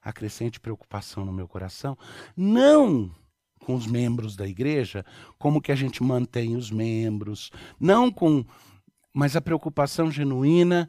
a 0.02 0.12
crescente 0.12 0.60
preocupação 0.60 1.24
no 1.24 1.32
meu 1.32 1.48
coração. 1.48 1.96
Não 2.36 3.14
com 3.64 3.74
os 3.74 3.86
membros 3.86 4.36
da 4.36 4.46
igreja, 4.46 5.04
como 5.38 5.60
que 5.60 5.72
a 5.72 5.76
gente 5.76 6.02
mantém 6.02 6.56
os 6.56 6.70
membros, 6.70 7.50
não 7.78 8.10
com, 8.10 8.44
mas 9.12 9.36
a 9.36 9.40
preocupação 9.40 10.10
genuína, 10.10 10.88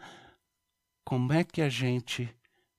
como 1.04 1.32
é 1.34 1.44
que 1.44 1.62
a 1.62 1.70
gente 1.70 2.30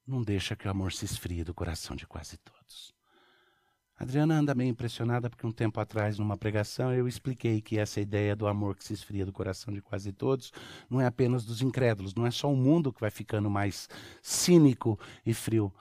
não 0.07 0.23
deixa 0.23 0.55
que 0.57 0.67
o 0.67 0.71
amor 0.71 0.93
se 0.93 1.05
esfrie 1.05 1.45
do 1.45 1.55
coração 1.55 1.97
de 1.97 2.07
quase 2.07 2.37
todos. 2.39 2.95
A 3.97 4.03
Adriana 4.03 4.35
anda 4.35 4.55
meio 4.55 4.71
impressionada 4.71 5.31
porque 5.31 5.47
um 5.47 5.53
tempo 5.53 5.79
atrás, 5.79 6.19
numa 6.19 6.37
pregação, 6.37 6.93
eu 6.93 7.07
expliquei 7.07 7.61
que 7.61 7.79
essa 7.79 8.01
ideia 8.01 8.35
do 8.35 8.49
amor 8.49 8.75
que 8.75 8.85
se 8.85 8.93
esfria 8.93 9.25
do 9.25 9.33
coração 9.33 9.73
de 9.73 9.81
quase 9.81 10.13
todos 10.13 10.53
não 10.91 11.01
é 11.01 11.07
apenas 11.07 11.45
dos 11.45 11.63
incrédulos, 11.63 12.15
não 12.15 12.27
é 12.27 12.31
só 12.31 12.53
o 12.53 12.57
mundo 12.57 12.93
que 12.93 13.01
vai 13.01 13.11
ficando 13.11 13.49
mais 13.49 13.89
cínico 14.21 14.99
e 15.25 15.33
frio, 15.33 15.73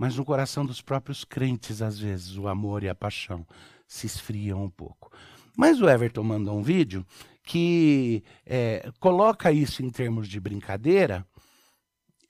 mas 0.00 0.16
no 0.16 0.24
coração 0.24 0.64
dos 0.64 0.80
próprios 0.80 1.24
crentes, 1.24 1.82
às 1.82 1.98
vezes, 1.98 2.38
o 2.38 2.48
amor 2.48 2.82
e 2.82 2.88
a 2.88 2.94
paixão 2.94 3.46
se 3.86 4.06
esfriam 4.06 4.64
um 4.64 4.70
pouco. 4.70 5.12
Mas 5.54 5.78
o 5.78 5.86
Everton 5.86 6.22
mandou 6.22 6.58
um 6.58 6.62
vídeo 6.62 7.04
que 7.42 8.24
é, 8.46 8.90
coloca 8.98 9.52
isso 9.52 9.82
em 9.82 9.90
termos 9.90 10.26
de 10.26 10.40
brincadeira, 10.40 11.22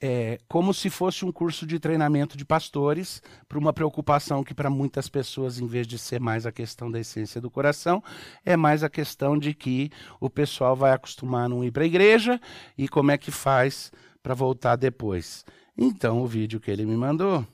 é, 0.01 0.41
como 0.49 0.75
se 0.75 0.91
fosse 0.91 1.25
um 1.25 1.31
curso 1.31 1.65
de 1.65 1.79
treinamento 1.79 2.37
de 2.37 2.45
pastores, 2.45 3.23
para 3.49 3.57
uma 3.57 3.73
preocupação 3.73 4.43
que 4.43 4.53
para 4.53 4.69
muitas 4.69 5.09
pessoas, 5.09 5.61
em 5.61 5.67
vez 5.69 5.87
de 5.87 5.97
ser 5.97 6.19
mais 6.19 6.47
a 6.47 6.51
questão 6.51 6.91
da 6.91 6.99
essência 6.99 7.41
do 7.41 7.49
coração, 7.49 8.03
é 8.45 8.57
mais 8.57 8.83
a 8.83 8.91
questão 8.91 9.39
de 9.39 9.55
que 9.55 9.93
o 10.19 10.29
pessoal 10.29 10.75
vai 10.75 10.91
acostumar 10.91 11.45
a 11.45 11.49
não 11.49 11.63
ir 11.63 11.71
para 11.71 11.85
a 11.85 11.87
igreja 11.87 12.41
e 12.77 12.89
como 12.89 13.13
é 13.13 13.17
que 13.17 13.31
faz 13.31 13.93
para 14.21 14.35
voltar 14.35 14.75
depois. 14.75 15.45
Então, 15.79 16.21
o 16.21 16.27
vídeo 16.27 16.59
que 16.59 16.69
ele 16.69 16.85
me 16.85 16.97
mandou 16.97 17.47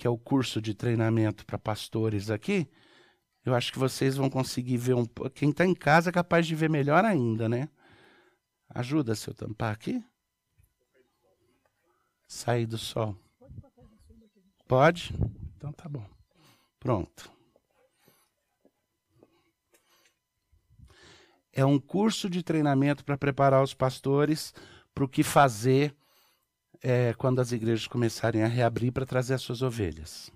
que 0.00 0.06
é 0.06 0.10
o 0.10 0.16
curso 0.16 0.62
de 0.62 0.72
treinamento 0.72 1.44
para 1.44 1.58
pastores 1.58 2.30
aqui, 2.30 2.66
eu 3.44 3.54
acho 3.54 3.70
que 3.70 3.78
vocês 3.78 4.16
vão 4.16 4.30
conseguir 4.30 4.78
ver 4.78 4.94
um 4.94 5.04
Quem 5.34 5.50
está 5.50 5.66
em 5.66 5.74
casa 5.74 6.08
é 6.08 6.12
capaz 6.12 6.46
de 6.46 6.54
ver 6.54 6.70
melhor 6.70 7.04
ainda, 7.04 7.50
né? 7.50 7.68
Ajuda 8.70 9.14
se 9.14 9.28
eu 9.28 9.34
tampar 9.34 9.74
aqui. 9.74 10.02
Sair 12.26 12.64
do 12.64 12.78
sol. 12.78 13.14
Pode? 14.66 15.12
Então 15.58 15.70
tá 15.70 15.86
bom. 15.86 16.08
Pronto. 16.78 17.30
É 21.52 21.62
um 21.62 21.78
curso 21.78 22.30
de 22.30 22.42
treinamento 22.42 23.04
para 23.04 23.18
preparar 23.18 23.62
os 23.62 23.74
pastores 23.74 24.54
para 24.94 25.04
o 25.04 25.08
que 25.08 25.22
fazer 25.22 25.94
é, 26.82 27.14
quando 27.14 27.40
as 27.40 27.52
igrejas 27.52 27.86
começarem 27.86 28.42
a 28.42 28.46
reabrir 28.48 28.92
para 28.92 29.06
trazer 29.06 29.34
as 29.34 29.42
suas 29.42 29.62
ovelhas. 29.62 30.30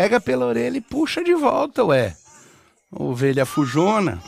Pega 0.00 0.20
pela 0.20 0.46
orelha 0.46 0.78
e 0.78 0.80
puxa 0.80 1.24
de 1.24 1.34
volta, 1.34 1.84
ué. 1.84 2.16
Ovelha 2.88 3.44
fujona. 3.44 4.22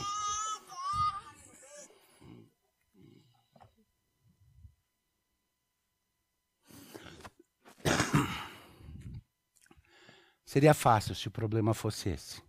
Seria 10.43 10.73
fácil 10.73 11.15
se 11.15 11.29
o 11.29 11.31
problema 11.31 11.73
fosse 11.73 12.09
esse. 12.09 12.41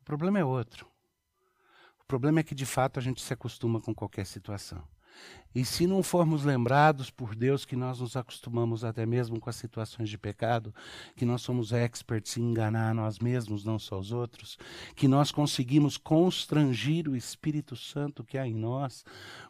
O 0.00 0.04
problema 0.04 0.38
é 0.38 0.44
outro. 0.46 0.90
O 2.00 2.06
problema 2.06 2.40
é 2.40 2.42
que 2.42 2.54
de 2.54 2.64
fato 2.64 2.98
a 2.98 3.02
gente 3.02 3.20
se 3.20 3.34
acostuma 3.34 3.82
com 3.82 3.94
qualquer 3.94 4.24
situação. 4.24 4.82
E 5.54 5.64
se 5.66 5.86
não 5.86 6.02
formos 6.02 6.44
lembrados 6.44 7.10
por 7.10 7.34
Deus 7.34 7.66
que 7.66 7.76
nós 7.76 8.00
nos 8.00 8.16
acostumamos 8.16 8.84
até 8.84 9.04
mesmo 9.04 9.38
com 9.38 9.50
as 9.50 9.56
situações 9.56 10.08
de 10.08 10.16
pecado, 10.16 10.74
que 11.14 11.26
nós 11.26 11.42
somos 11.42 11.72
experts 11.72 12.38
em 12.38 12.50
enganar 12.50 12.94
nós 12.94 13.18
mesmos, 13.18 13.62
não 13.62 13.78
só 13.78 13.98
os 13.98 14.12
outros, 14.12 14.56
que 14.96 15.06
nós 15.06 15.30
conseguimos 15.30 15.98
constrangir 15.98 17.06
o 17.06 17.14
Espírito 17.14 17.76
Santo 17.76 18.24
que 18.24 18.38
há 18.38 18.46
em 18.46 18.54
nós, 18.54 19.04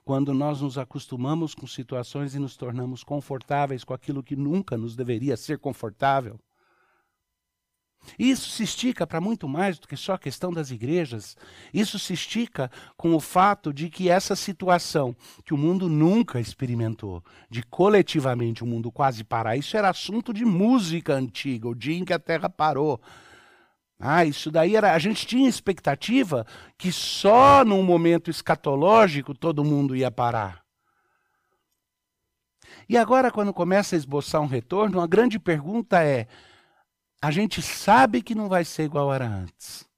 quando 0.05 0.35
nós 0.35 0.61
nos 0.61 0.77
acostumamos 0.77 1.55
com 1.55 1.67
situações 1.69 2.35
e 2.35 2.39
nos 2.39 2.57
tornamos 2.57 3.05
confortáveis 3.05 3.85
com 3.85 3.95
aquilo 3.95 4.25
que 4.25 4.35
nunca 4.35 4.77
nos 4.77 4.97
deveria 4.97 5.37
ser 5.37 5.59
confortável. 5.59 6.41
Isso 8.19 8.51
se 8.51 8.63
estica 8.65 9.07
para 9.07 9.21
muito 9.21 9.49
mais 9.49 9.79
do 9.79 9.87
que 9.87 9.97
só 9.97 10.15
a 10.15 10.19
questão 10.19 10.53
das 10.53 10.71
igrejas. 10.71 11.37
Isso 11.73 11.99
se 11.99 12.13
estica 12.13 12.71
com 12.97 13.15
o 13.15 13.21
fato 13.21 13.73
de 13.73 13.89
que 13.89 14.09
essa 14.09 14.37
situação 14.37 15.15
que 15.45 15.55
o 15.55 15.59
mundo 15.59 15.89
nunca 15.89 16.41
experimentou, 16.41 17.23
de 17.49 17.63
coletivamente 17.63 18.63
o 18.63 18.67
mundo 18.67 18.91
quase 18.91 19.25
parar, 19.25 19.57
isso 19.57 19.77
era 19.77 19.89
assunto 19.89 20.33
de 20.33 20.45
música 20.45 21.15
antiga, 21.15 21.69
o 21.69 21.75
dia 21.75 21.97
em 21.97 22.05
que 22.05 22.13
a 22.13 22.19
Terra 22.19 22.49
parou. 22.49 23.01
Ah, 24.05 24.25
isso 24.25 24.51
daí 24.51 24.75
era. 24.75 24.95
A 24.95 24.99
gente 24.99 25.25
tinha 25.25 25.49
expectativa 25.49 26.45
que 26.77 26.91
só 26.91 27.65
num 27.65 27.85
momento 27.85 28.31
escatológico 28.31 29.33
todo 29.33 29.65
mundo 29.65 29.95
ia 29.95 30.11
parar. 30.11 30.61
E 32.89 32.97
agora, 32.97 33.31
quando 33.31 33.55
começa 33.55 33.95
a 33.95 33.99
esboçar 33.99 34.41
um 34.41 34.47
retorno, 34.47 35.01
a 35.01 35.07
grande 35.07 35.39
pergunta 35.39 36.03
é: 36.03 36.27
a 37.23 37.31
gente 37.31 37.63
sabe 37.63 38.21
que 38.21 38.35
não 38.35 38.49
vai 38.49 38.65
ser 38.65 38.83
igual 38.83 39.15
era 39.15 39.29
antes. 39.29 39.89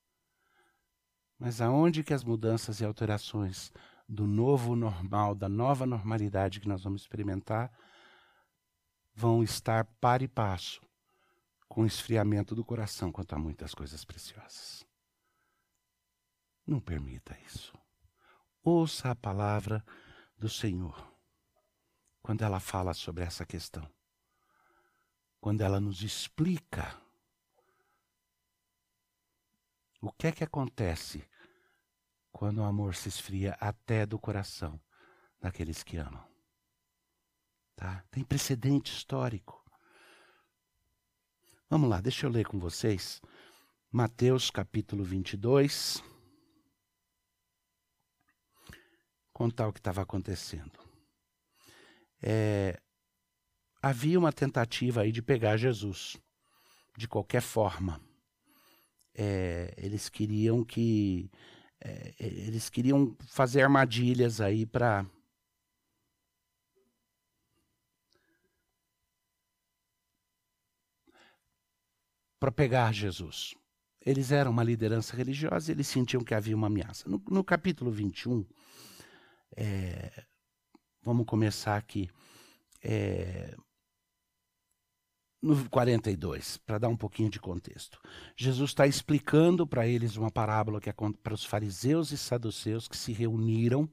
Mas 1.38 1.58
aonde 1.58 2.04
que 2.04 2.12
as 2.12 2.22
mudanças 2.22 2.80
e 2.80 2.84
alterações 2.84 3.72
do 4.06 4.26
novo 4.26 4.76
normal, 4.76 5.34
da 5.34 5.48
nova 5.48 5.86
normalidade 5.86 6.60
que 6.60 6.68
nós 6.68 6.84
vamos 6.84 7.00
experimentar, 7.00 7.72
vão 9.14 9.42
estar 9.42 9.86
par 10.02 10.20
e 10.20 10.28
passo 10.28 10.82
com 11.66 11.80
o 11.80 11.86
esfriamento 11.86 12.54
do 12.54 12.62
coração 12.62 13.10
quanto 13.10 13.34
a 13.34 13.38
muitas 13.38 13.74
coisas 13.74 14.04
preciosas. 14.04 14.84
Não 16.66 16.78
permita 16.78 17.34
isso. 17.46 17.72
Ouça 18.62 19.10
a 19.10 19.14
palavra 19.14 19.82
do 20.36 20.48
Senhor 20.50 21.10
quando 22.22 22.42
ela 22.42 22.60
fala 22.60 22.92
sobre 22.92 23.24
essa 23.24 23.46
questão. 23.46 23.88
Quando 25.40 25.62
ela 25.62 25.80
nos 25.80 26.02
explica 26.02 27.02
o 30.04 30.12
que 30.12 30.26
é 30.26 30.32
que 30.32 30.44
acontece 30.44 31.26
quando 32.30 32.58
o 32.58 32.64
amor 32.64 32.94
se 32.94 33.08
esfria 33.08 33.56
até 33.60 34.04
do 34.04 34.18
coração 34.18 34.78
daqueles 35.40 35.82
que 35.82 35.96
amam. 35.96 36.22
Tá? 37.74 38.04
Tem 38.10 38.22
precedente 38.22 38.92
histórico. 38.92 39.64
Vamos 41.70 41.88
lá, 41.88 42.00
deixa 42.00 42.26
eu 42.26 42.30
ler 42.30 42.46
com 42.46 42.58
vocês. 42.58 43.20
Mateus 43.90 44.50
capítulo 44.50 45.02
22. 45.04 46.02
Contar 49.32 49.68
o 49.68 49.72
que 49.72 49.80
estava 49.80 50.02
acontecendo. 50.02 50.78
É, 52.22 52.80
havia 53.82 54.18
uma 54.18 54.32
tentativa 54.32 55.00
aí 55.00 55.10
de 55.10 55.22
pegar 55.22 55.56
Jesus, 55.56 56.16
de 56.96 57.08
qualquer 57.08 57.42
forma. 57.42 58.00
É, 59.14 59.74
eles 59.76 60.08
queriam 60.08 60.64
que. 60.64 61.30
É, 61.80 62.14
eles 62.18 62.70
queriam 62.70 63.16
fazer 63.28 63.62
armadilhas 63.62 64.40
aí 64.40 64.66
para 64.66 65.06
para 72.44 72.52
pegar 72.52 72.92
Jesus. 72.92 73.54
Eles 74.04 74.30
eram 74.30 74.50
uma 74.50 74.62
liderança 74.62 75.16
religiosa 75.16 75.70
e 75.70 75.74
eles 75.74 75.88
sentiam 75.88 76.22
que 76.22 76.34
havia 76.34 76.54
uma 76.54 76.66
ameaça. 76.66 77.08
No, 77.08 77.22
no 77.30 77.42
capítulo 77.42 77.90
21, 77.90 78.44
é, 79.56 80.24
vamos 81.02 81.24
começar 81.24 81.76
aqui. 81.78 82.10
É, 82.82 83.56
no 85.44 85.68
42, 85.68 86.56
para 86.56 86.78
dar 86.78 86.88
um 86.88 86.96
pouquinho 86.96 87.28
de 87.28 87.38
contexto. 87.38 88.00
Jesus 88.34 88.70
está 88.70 88.86
explicando 88.86 89.66
para 89.66 89.86
eles 89.86 90.16
uma 90.16 90.30
parábola 90.30 90.80
que 90.80 90.88
é 90.88 90.94
para 91.22 91.34
os 91.34 91.44
fariseus 91.44 92.12
e 92.12 92.16
saduceus 92.16 92.88
que 92.88 92.96
se 92.96 93.12
reuniram 93.12 93.86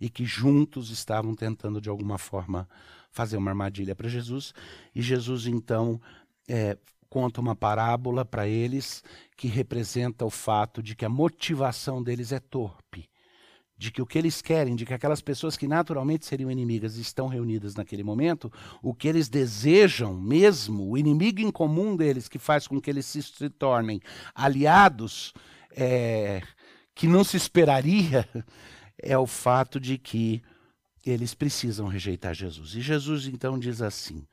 e 0.00 0.08
que 0.08 0.24
juntos 0.24 0.90
estavam 0.90 1.34
tentando 1.34 1.80
de 1.80 1.88
alguma 1.88 2.16
forma 2.16 2.68
fazer 3.10 3.36
uma 3.36 3.50
armadilha 3.50 3.96
para 3.96 4.08
Jesus. 4.08 4.54
E 4.94 5.02
Jesus 5.02 5.48
então 5.48 6.00
é, 6.46 6.78
conta 7.08 7.40
uma 7.40 7.56
parábola 7.56 8.24
para 8.24 8.46
eles 8.46 9.02
que 9.36 9.48
representa 9.48 10.24
o 10.24 10.30
fato 10.30 10.80
de 10.80 10.94
que 10.94 11.04
a 11.04 11.08
motivação 11.08 12.04
deles 12.04 12.30
é 12.30 12.38
torpe, 12.38 13.10
de 13.76 13.90
que 13.90 14.00
o 14.00 14.06
que 14.06 14.18
eles 14.18 14.40
querem, 14.40 14.76
de 14.76 14.86
que 14.86 14.94
aquelas 14.94 15.20
pessoas 15.20 15.56
que 15.56 15.66
naturalmente 15.66 16.26
seriam 16.26 16.50
inimigas 16.50 16.96
estão 16.96 17.26
reunidas 17.26 17.74
naquele 17.74 18.04
momento, 18.04 18.52
o 18.82 18.94
que 18.94 19.08
eles 19.08 19.28
desejam 19.28 20.14
mesmo, 20.14 20.88
o 20.90 20.96
inimigo 20.96 21.40
em 21.40 21.50
comum 21.50 21.96
deles 21.96 22.28
que 22.28 22.38
faz 22.38 22.68
com 22.68 22.80
que 22.80 22.88
eles 22.88 23.06
se, 23.06 23.50
tornem 23.50 24.00
aliados, 24.34 25.32
é, 25.70 26.40
que 26.94 27.08
não 27.08 27.24
se 27.24 27.36
esperaria, 27.36 28.28
é 29.02 29.18
o 29.18 29.26
fato 29.26 29.80
de 29.80 29.98
que 29.98 30.42
eles 31.04 31.34
precisam 31.34 31.86
rejeitar 31.86 32.34
Jesus. 32.34 32.74
E 32.74 32.80
Jesus 32.80 33.26
então 33.26 33.58
diz 33.58 33.82
assim: 33.82 34.24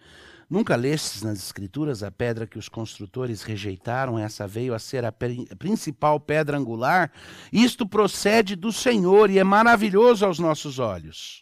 Nunca 0.52 0.76
lestes 0.76 1.22
nas 1.22 1.38
Escrituras 1.38 2.04
a 2.04 2.12
pedra 2.12 2.46
que 2.46 2.60
os 2.60 2.68
construtores 2.68 3.42
rejeitaram, 3.42 4.20
essa 4.20 4.46
veio 4.46 4.74
a 4.74 4.80
ser 4.80 5.06
a 5.06 5.14
principal 5.58 6.20
pedra 6.20 6.58
angular? 6.58 7.10
Isto 7.54 7.88
procede 7.88 8.58
do 8.58 8.70
Senhor 8.70 9.30
e 9.30 9.40
é 9.40 9.46
maravilhoso 9.46 10.26
aos 10.26 10.40
nossos 10.40 10.78
olhos. 10.78 11.42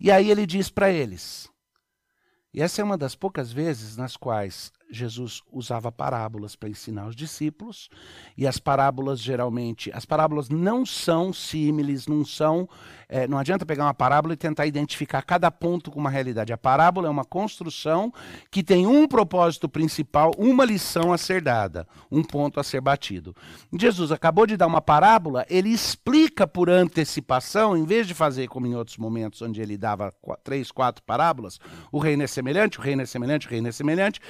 E 0.00 0.10
aí 0.10 0.30
ele 0.30 0.46
diz 0.46 0.70
para 0.70 0.90
eles, 0.90 1.46
e 2.54 2.62
essa 2.62 2.80
é 2.80 2.84
uma 2.84 2.96
das 2.96 3.14
poucas 3.14 3.52
vezes 3.52 3.98
nas 3.98 4.16
quais 4.16 4.72
Jesus 4.90 5.42
usava 5.52 5.90
parábolas 5.90 6.54
para 6.54 6.68
ensinar 6.68 7.06
os 7.06 7.16
discípulos, 7.16 7.88
e 8.36 8.46
as 8.46 8.58
parábolas 8.58 9.20
geralmente, 9.20 9.90
as 9.92 10.04
parábolas 10.04 10.48
não 10.48 10.86
são 10.86 11.32
símiles, 11.32 12.06
não 12.06 12.24
são, 12.24 12.68
é, 13.08 13.26
não 13.26 13.38
adianta 13.38 13.66
pegar 13.66 13.84
uma 13.84 13.94
parábola 13.94 14.34
e 14.34 14.36
tentar 14.36 14.66
identificar 14.66 15.22
cada 15.22 15.50
ponto 15.50 15.90
com 15.90 15.98
uma 15.98 16.10
realidade. 16.10 16.52
A 16.52 16.58
parábola 16.58 17.08
é 17.08 17.10
uma 17.10 17.24
construção 17.24 18.12
que 18.50 18.62
tem 18.62 18.86
um 18.86 19.06
propósito 19.08 19.68
principal, 19.68 20.32
uma 20.38 20.64
lição 20.64 21.12
a 21.12 21.18
ser 21.18 21.42
dada, 21.42 21.86
um 22.10 22.22
ponto 22.22 22.60
a 22.60 22.64
ser 22.64 22.80
batido. 22.80 23.34
Jesus 23.78 24.12
acabou 24.12 24.46
de 24.46 24.56
dar 24.56 24.66
uma 24.66 24.80
parábola, 24.80 25.44
ele 25.48 25.70
explica 25.70 26.46
por 26.46 26.70
antecipação, 26.70 27.76
em 27.76 27.84
vez 27.84 28.06
de 28.06 28.14
fazer 28.14 28.48
como 28.48 28.66
em 28.66 28.74
outros 28.74 28.96
momentos 28.96 29.42
onde 29.42 29.60
ele 29.60 29.76
dava 29.76 30.12
três, 30.44 30.70
quatro 30.70 31.02
parábolas, 31.02 31.58
o 31.90 31.98
reino 31.98 32.22
é 32.22 32.26
semelhante, 32.26 32.78
o 32.78 32.82
reino 32.82 33.02
é 33.02 33.06
semelhante, 33.06 33.46
o 33.46 33.50
reino 33.50 33.68
é 33.68 33.72
semelhante 33.72 34.20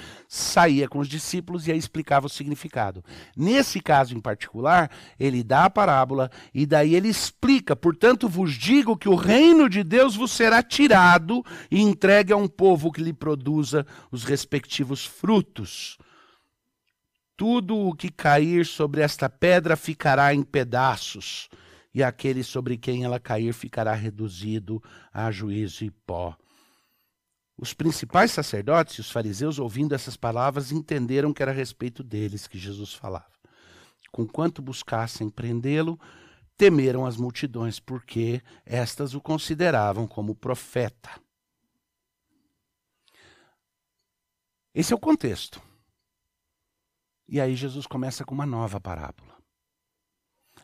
saía 0.47 0.89
com 0.89 0.99
os 0.99 1.09
discípulos 1.09 1.67
e 1.67 1.73
aí 1.73 1.79
explicava 1.79 2.27
o 2.27 2.31
significado. 2.31 3.05
Nesse 3.37 3.81
caso 3.81 4.17
em 4.17 4.21
particular, 4.21 4.91
ele 5.19 5.43
dá 5.43 5.65
a 5.65 5.71
parábola 5.71 6.31
e 6.55 6.65
daí 6.65 6.95
ele 6.95 7.09
explica: 7.09 7.77
portanto, 7.77 8.29
vos 8.29 8.55
digo 8.55 8.97
que 8.97 9.09
o 9.09 9.15
reino 9.15 9.69
de 9.69 9.83
Deus 9.85 10.17
vos 10.17 10.31
será 10.31 10.63
tirado 10.63 11.45
e 11.71 11.81
entregue 11.81 12.33
a 12.33 12.37
um 12.37 12.49
povo 12.49 12.93
que 12.93 13.03
lhe 13.03 13.13
produza 13.13 13.87
os 14.11 14.25
respectivos 14.25 15.05
frutos. 15.05 15.99
Tudo 17.37 17.77
o 17.77 17.95
que 17.95 18.11
cair 18.11 18.65
sobre 18.65 19.03
esta 19.03 19.29
pedra 19.29 19.77
ficará 19.77 20.33
em 20.33 20.43
pedaços, 20.43 21.51
e 21.95 22.03
aquele 22.03 22.43
sobre 22.43 22.79
quem 22.79 23.05
ela 23.05 23.21
cair 23.21 23.53
ficará 23.53 23.93
reduzido 23.93 24.83
a 25.13 25.31
juízo 25.31 25.85
e 25.85 25.91
pó. 25.91 26.35
Os 27.59 27.73
principais 27.73 28.33
sacerdotes 28.33 28.97
e 28.97 29.01
os 29.01 29.11
fariseus, 29.11 29.59
ouvindo 29.59 29.95
essas 29.95 30.17
palavras, 30.17 30.71
entenderam 30.71 31.33
que 31.33 31.43
era 31.43 31.53
a 31.53 31.55
respeito 31.55 32.03
deles 32.03 32.47
que 32.47 32.59
Jesus 32.59 32.93
falava. 32.93 33.33
Conquanto 34.13 34.61
buscassem 34.61 35.31
prendê-lo, 35.31 35.99
temeram 36.57 37.07
as 37.07 37.17
multidões, 37.17 37.81
porque 37.81 38.43
estas 38.65 39.15
o 39.15 39.21
consideravam 39.21 40.07
como 40.07 40.35
profeta. 40.35 41.11
Esse 44.75 44.93
é 44.93 44.97
o 44.97 45.01
contexto. 45.01 45.61
E 47.27 47.41
aí 47.41 47.57
Jesus 47.57 47.87
começa 47.87 48.25
com 48.25 48.35
uma 48.35 48.47
nova 48.47 48.79
parábola. 48.79 49.35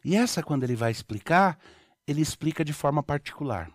E 0.05 0.15
essa, 0.15 0.43
quando 0.43 0.65
ele 0.65 0.77
vai 0.77 0.91
explicar, 0.91 1.59
ele 2.07 2.21
explica 2.21 2.65
de 2.65 2.73
forma 2.73 3.03
particular. 3.03 3.73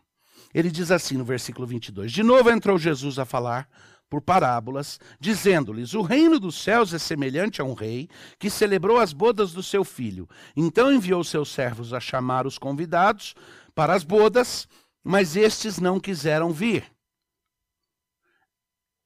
Ele 0.58 0.72
diz 0.72 0.90
assim 0.90 1.18
no 1.18 1.24
versículo 1.24 1.68
22: 1.68 2.12
De 2.12 2.24
novo 2.24 2.50
entrou 2.50 2.80
Jesus 2.80 3.20
a 3.20 3.26
falar 3.26 3.70
por 4.10 4.24
parábolas, 4.24 5.00
dizendo-lhes: 5.20 5.94
O 5.94 6.02
reino 6.02 6.40
dos 6.40 6.56
céus 6.56 6.96
é 6.96 6.98
semelhante 6.98 7.62
a 7.62 7.64
um 7.64 7.76
rei 7.76 8.10
que 8.40 8.50
celebrou 8.50 8.98
as 8.98 9.14
bodas 9.14 9.54
do 9.54 9.62
seu 9.62 9.84
filho. 9.84 10.28
Então 10.56 10.92
enviou 10.92 11.24
seus 11.24 11.50
servos 11.50 11.94
a 11.94 12.00
chamar 12.00 12.48
os 12.48 12.58
convidados 12.58 13.36
para 13.76 13.94
as 13.94 14.04
bodas, 14.04 14.68
mas 15.04 15.36
estes 15.36 15.78
não 15.78 16.00
quiseram 16.00 16.52
vir. 16.52 16.92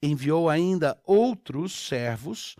Enviou 0.02 0.50
ainda 0.50 0.98
outros 1.06 1.74
servos 1.74 2.56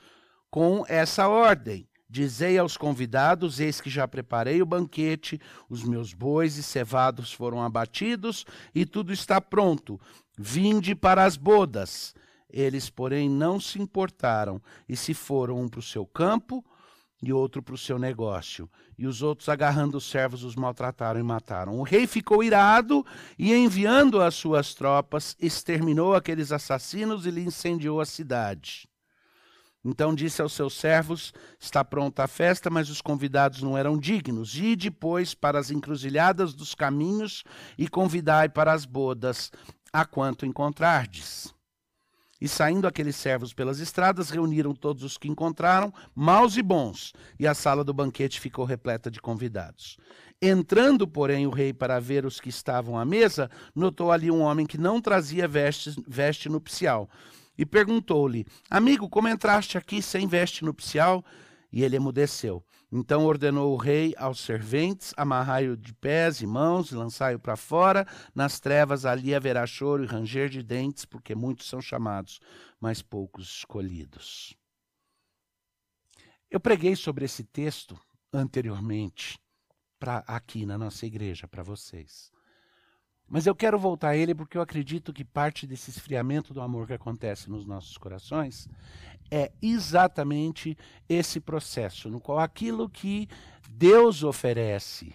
com 0.50 0.84
essa 0.90 1.30
ordem: 1.30 1.88
Dizei 2.12 2.58
aos 2.58 2.76
convidados: 2.76 3.62
Eis 3.62 3.80
que 3.80 3.90
já 3.90 4.06
preparei 4.06 4.62
o 4.62 4.66
banquete, 4.66 5.40
os 5.70 5.82
meus 5.82 6.14
bois 6.14 6.58
e 6.58 6.64
cevados 6.64 7.32
foram 7.32 7.64
abatidos, 7.64 8.46
e 8.76 8.86
tudo 8.86 9.14
está 9.14 9.40
pronto. 9.40 9.98
Vinde 10.38 10.94
para 10.94 11.24
as 11.24 11.38
bodas. 11.38 12.14
Eles, 12.50 12.90
porém, 12.90 13.30
não 13.30 13.62
se 13.62 13.82
importaram, 13.82 14.62
e 14.90 14.98
se 14.98 15.14
foram 15.14 15.62
um 15.62 15.70
para 15.70 15.80
o 15.80 15.82
seu 15.82 16.06
campo 16.06 16.62
e 17.24 17.32
outro 17.32 17.64
para 17.64 17.76
o 17.76 17.78
seu 17.78 17.98
negócio. 17.98 18.70
E 18.98 19.08
os 19.08 19.22
outros, 19.22 19.48
agarrando 19.48 19.98
os 19.98 20.10
servos, 20.10 20.44
os 20.44 20.58
maltrataram 20.58 21.18
e 21.18 21.24
mataram. 21.24 21.80
O 21.80 21.84
rei 21.84 22.06
ficou 22.06 22.44
irado 22.44 23.06
e, 23.40 23.54
enviando 23.54 24.22
as 24.22 24.36
suas 24.36 24.74
tropas, 24.74 25.34
exterminou 25.40 26.14
aqueles 26.14 26.52
assassinos 26.52 27.26
e 27.26 27.32
lhe 27.32 27.42
incendiou 27.42 28.02
a 28.02 28.06
cidade. 28.06 28.91
Então 29.84 30.14
disse 30.14 30.42
aos 30.42 30.54
seus 30.54 30.74
servos: 30.74 31.34
Está 31.60 31.84
pronta 31.84 32.24
a 32.24 32.28
festa, 32.28 32.70
mas 32.70 32.90
os 32.90 33.02
convidados 33.02 33.62
não 33.62 33.78
eram 33.78 33.98
dignos. 33.98 34.56
E 34.56 34.76
depois 34.76 35.34
para 35.34 35.60
as 35.60 35.72
encruzilhadas 35.72 36.54
dos 36.54 36.76
caminhos 36.76 37.44
e 37.78 37.88
convidai 37.88 38.48
para 38.48 38.72
as 38.72 38.86
bodas, 38.86 39.52
a 39.92 40.06
quanto 40.06 40.46
encontrardes. 40.46 41.54
E 42.40 42.48
saindo 42.48 42.88
aqueles 42.88 43.16
servos 43.16 43.54
pelas 43.54 43.80
estradas, 43.80 44.32
reuniram 44.32 44.74
todos 44.74 45.04
os 45.04 45.16
que 45.16 45.28
encontraram, 45.28 45.94
maus 46.16 46.58
e 46.58 46.64
bons, 46.64 47.14
e 47.40 47.46
a 47.46 47.54
sala 47.54 47.84
do 47.84 47.94
banquete 47.94 48.40
ficou 48.40 48.66
repleta 48.66 49.12
de 49.12 49.22
convidados. 49.22 49.98
Entrando, 50.42 51.08
porém, 51.08 51.46
o 51.46 51.52
rei 51.52 51.72
para 51.72 52.00
ver 52.00 52.26
os 52.26 52.40
que 52.40 52.50
estavam 52.50 52.98
à 52.98 53.06
mesa, 53.06 53.50
notou 53.76 54.12
ali 54.12 54.32
um 54.32 54.42
homem 54.42 54.66
que 54.66 54.78
não 54.78 55.00
trazia 55.00 55.48
veste, 55.48 55.94
veste 56.08 56.50
nupcial 56.50 57.08
e 57.58 57.66
perguntou-lhe: 57.66 58.46
Amigo, 58.70 59.10
como 59.10 59.28
entraste 59.28 59.78
aqui 59.78 60.02
sem 60.02 60.28
veste 60.28 60.64
nupcial? 60.64 61.24
E 61.72 61.84
ele 61.84 61.96
emudeceu. 61.96 62.64
Então 62.92 63.26
ordenou 63.26 63.74
o 63.74 63.78
rei 63.78 64.14
aos 64.18 64.42
serventes: 64.42 65.14
amarrai-o 65.16 65.78
de 65.78 65.94
pés 65.94 66.42
e 66.42 66.48
mãos 66.48 66.92
e 66.92 66.96
lançai-o 66.96 67.40
para 67.40 67.56
fora. 67.56 68.06
Nas 68.36 68.60
trevas 68.60 69.06
ali 69.06 69.34
haverá 69.34 69.66
choro 69.66 70.04
e 70.04 70.08
ranger 70.08 70.50
de 70.50 70.62
dentes, 70.62 71.06
porque 71.06 71.34
muitos 71.34 71.68
são 71.68 71.82
chamados, 71.82 72.40
mas 72.80 73.02
poucos 73.02 73.48
escolhidos. 73.60 74.54
Eu 76.50 76.60
preguei 76.60 76.98
sobre 76.98 77.24
esse 77.24 77.46
texto 77.46 77.98
anteriormente 78.34 79.40
para 79.98 80.18
aqui 80.28 80.66
na 80.66 80.78
nossa 80.78 81.06
igreja 81.06 81.48
para 81.48 81.64
vocês. 81.64 82.30
Mas 83.32 83.48
eu 83.48 83.56
quero 83.56 83.80
voltar 83.80 84.10
a 84.10 84.18
ele 84.18 84.36
porque 84.36 84.58
eu 84.58 84.62
acredito 84.62 85.14
que 85.14 85.24
parte 85.24 85.66
desse 85.66 85.90
esfriamento 85.90 86.54
do 86.54 86.60
amor 86.60 86.86
que 86.86 86.92
acontece 86.92 87.50
nos 87.50 87.66
nossos 87.66 87.98
corações 87.98 88.68
é 89.32 89.54
exatamente 89.62 90.78
esse 91.08 91.40
processo 91.40 92.10
no 92.10 92.20
qual 92.20 92.40
aquilo 92.40 92.90
que 92.90 93.30
Deus 93.70 94.22
oferece 94.22 95.14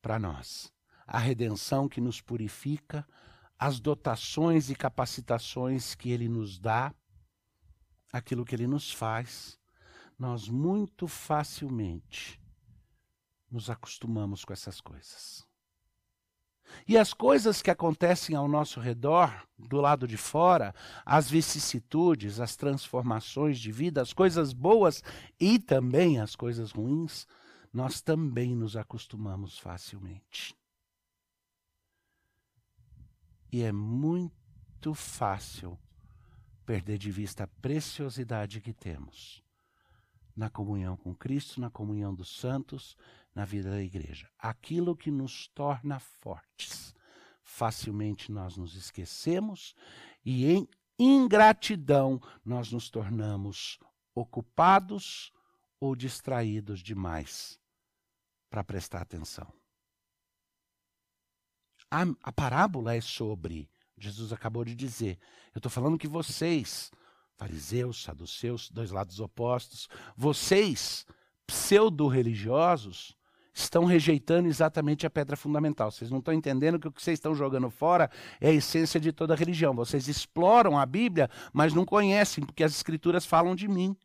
para 0.00 0.18
nós, 0.18 0.72
a 1.06 1.18
redenção 1.18 1.86
que 1.86 2.00
nos 2.00 2.18
purifica, 2.18 3.06
as 3.58 3.78
dotações 3.78 4.70
e 4.70 4.74
capacitações 4.74 5.94
que 5.94 6.10
ele 6.10 6.30
nos 6.30 6.58
dá, 6.58 6.94
aquilo 8.10 8.42
que 8.42 8.54
ele 8.54 8.66
nos 8.66 8.90
faz, 8.90 9.58
nós 10.18 10.48
muito 10.48 11.06
facilmente 11.06 12.40
nos 13.50 13.68
acostumamos 13.68 14.46
com 14.46 14.54
essas 14.54 14.80
coisas. 14.80 15.47
E 16.86 16.96
as 16.96 17.12
coisas 17.12 17.60
que 17.62 17.70
acontecem 17.70 18.34
ao 18.34 18.48
nosso 18.48 18.80
redor, 18.80 19.46
do 19.58 19.80
lado 19.80 20.06
de 20.06 20.16
fora, 20.16 20.74
as 21.04 21.30
vicissitudes, 21.30 22.40
as 22.40 22.56
transformações 22.56 23.58
de 23.58 23.72
vida, 23.72 24.00
as 24.00 24.12
coisas 24.12 24.52
boas 24.52 25.02
e 25.38 25.58
também 25.58 26.20
as 26.20 26.36
coisas 26.36 26.70
ruins, 26.70 27.26
nós 27.72 28.00
também 28.00 28.54
nos 28.54 28.76
acostumamos 28.76 29.58
facilmente. 29.58 30.56
E 33.50 33.62
é 33.62 33.72
muito 33.72 34.94
fácil 34.94 35.78
perder 36.64 36.98
de 36.98 37.10
vista 37.10 37.44
a 37.44 37.48
preciosidade 37.62 38.60
que 38.60 38.72
temos 38.72 39.42
na 40.38 40.48
comunhão 40.48 40.96
com 40.96 41.12
Cristo, 41.12 41.60
na 41.60 41.68
comunhão 41.68 42.14
dos 42.14 42.38
santos, 42.38 42.96
na 43.38 43.44
vida 43.44 43.70
da 43.70 43.80
igreja. 43.80 44.28
Aquilo 44.36 44.96
que 44.96 45.12
nos 45.12 45.46
torna 45.54 46.00
fortes. 46.00 46.92
Facilmente 47.40 48.32
nós 48.32 48.56
nos 48.56 48.74
esquecemos 48.74 49.76
e 50.24 50.44
em 50.44 50.68
ingratidão 50.98 52.20
nós 52.44 52.72
nos 52.72 52.90
tornamos 52.90 53.78
ocupados 54.12 55.32
ou 55.78 55.94
distraídos 55.94 56.80
demais 56.80 57.60
para 58.50 58.64
prestar 58.64 59.02
atenção. 59.02 59.46
A, 61.88 62.02
a, 62.24 62.32
parábola 62.32 62.96
é 62.96 63.00
sobre, 63.00 63.70
Jesus 63.96 64.32
acabou 64.32 64.64
de 64.64 64.74
dizer, 64.74 65.16
eu 65.54 65.60
estou 65.60 65.70
falando 65.70 65.96
que 65.96 66.08
vocês 66.08 66.90
fariseus, 67.36 68.02
saduceus, 68.02 68.68
dois 68.68 68.90
lados 68.90 69.20
opostos, 69.20 69.88
vocês, 70.16 71.06
pseudo-religiosos, 71.46 73.16
estão 73.60 73.84
rejeitando 73.84 74.48
exatamente 74.48 75.06
a 75.06 75.10
pedra 75.10 75.36
fundamental. 75.36 75.90
Vocês 75.90 76.10
não 76.10 76.18
estão 76.18 76.34
entendendo 76.34 76.78
que 76.78 76.88
o 76.88 76.92
que 76.92 77.02
vocês 77.02 77.18
estão 77.18 77.34
jogando 77.34 77.70
fora 77.70 78.10
é 78.40 78.48
a 78.48 78.52
essência 78.52 78.98
de 79.00 79.12
toda 79.12 79.34
religião. 79.34 79.74
Vocês 79.74 80.08
exploram 80.08 80.78
a 80.78 80.86
Bíblia, 80.86 81.28
mas 81.52 81.74
não 81.74 81.84
conhecem, 81.84 82.44
porque 82.44 82.64
as 82.64 82.72
Escrituras 82.72 83.26
falam 83.26 83.54
de 83.54 83.68
mim. 83.68 83.96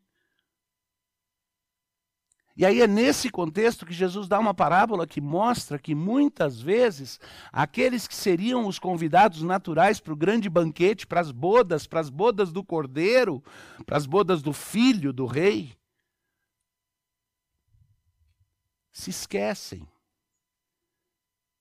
E 2.56 2.64
aí 2.64 2.80
é 2.80 2.86
nesse 2.86 3.30
contexto 3.30 3.84
que 3.84 3.92
Jesus 3.92 4.28
dá 4.28 4.38
uma 4.38 4.54
parábola 4.54 5.08
que 5.08 5.20
mostra 5.20 5.76
que 5.76 5.92
muitas 5.92 6.60
vezes 6.60 7.18
aqueles 7.52 8.06
que 8.06 8.14
seriam 8.14 8.68
os 8.68 8.78
convidados 8.78 9.42
naturais 9.42 9.98
para 9.98 10.12
o 10.12 10.16
grande 10.16 10.48
banquete, 10.48 11.04
para 11.04 11.20
as 11.20 11.32
bodas, 11.32 11.84
para 11.84 11.98
as 11.98 12.08
bodas 12.08 12.52
do 12.52 12.62
cordeiro, 12.62 13.42
para 13.84 13.96
as 13.96 14.06
bodas 14.06 14.40
do 14.40 14.52
filho 14.52 15.12
do 15.12 15.26
rei, 15.26 15.72
se 18.94 19.10
esquecem. 19.10 19.86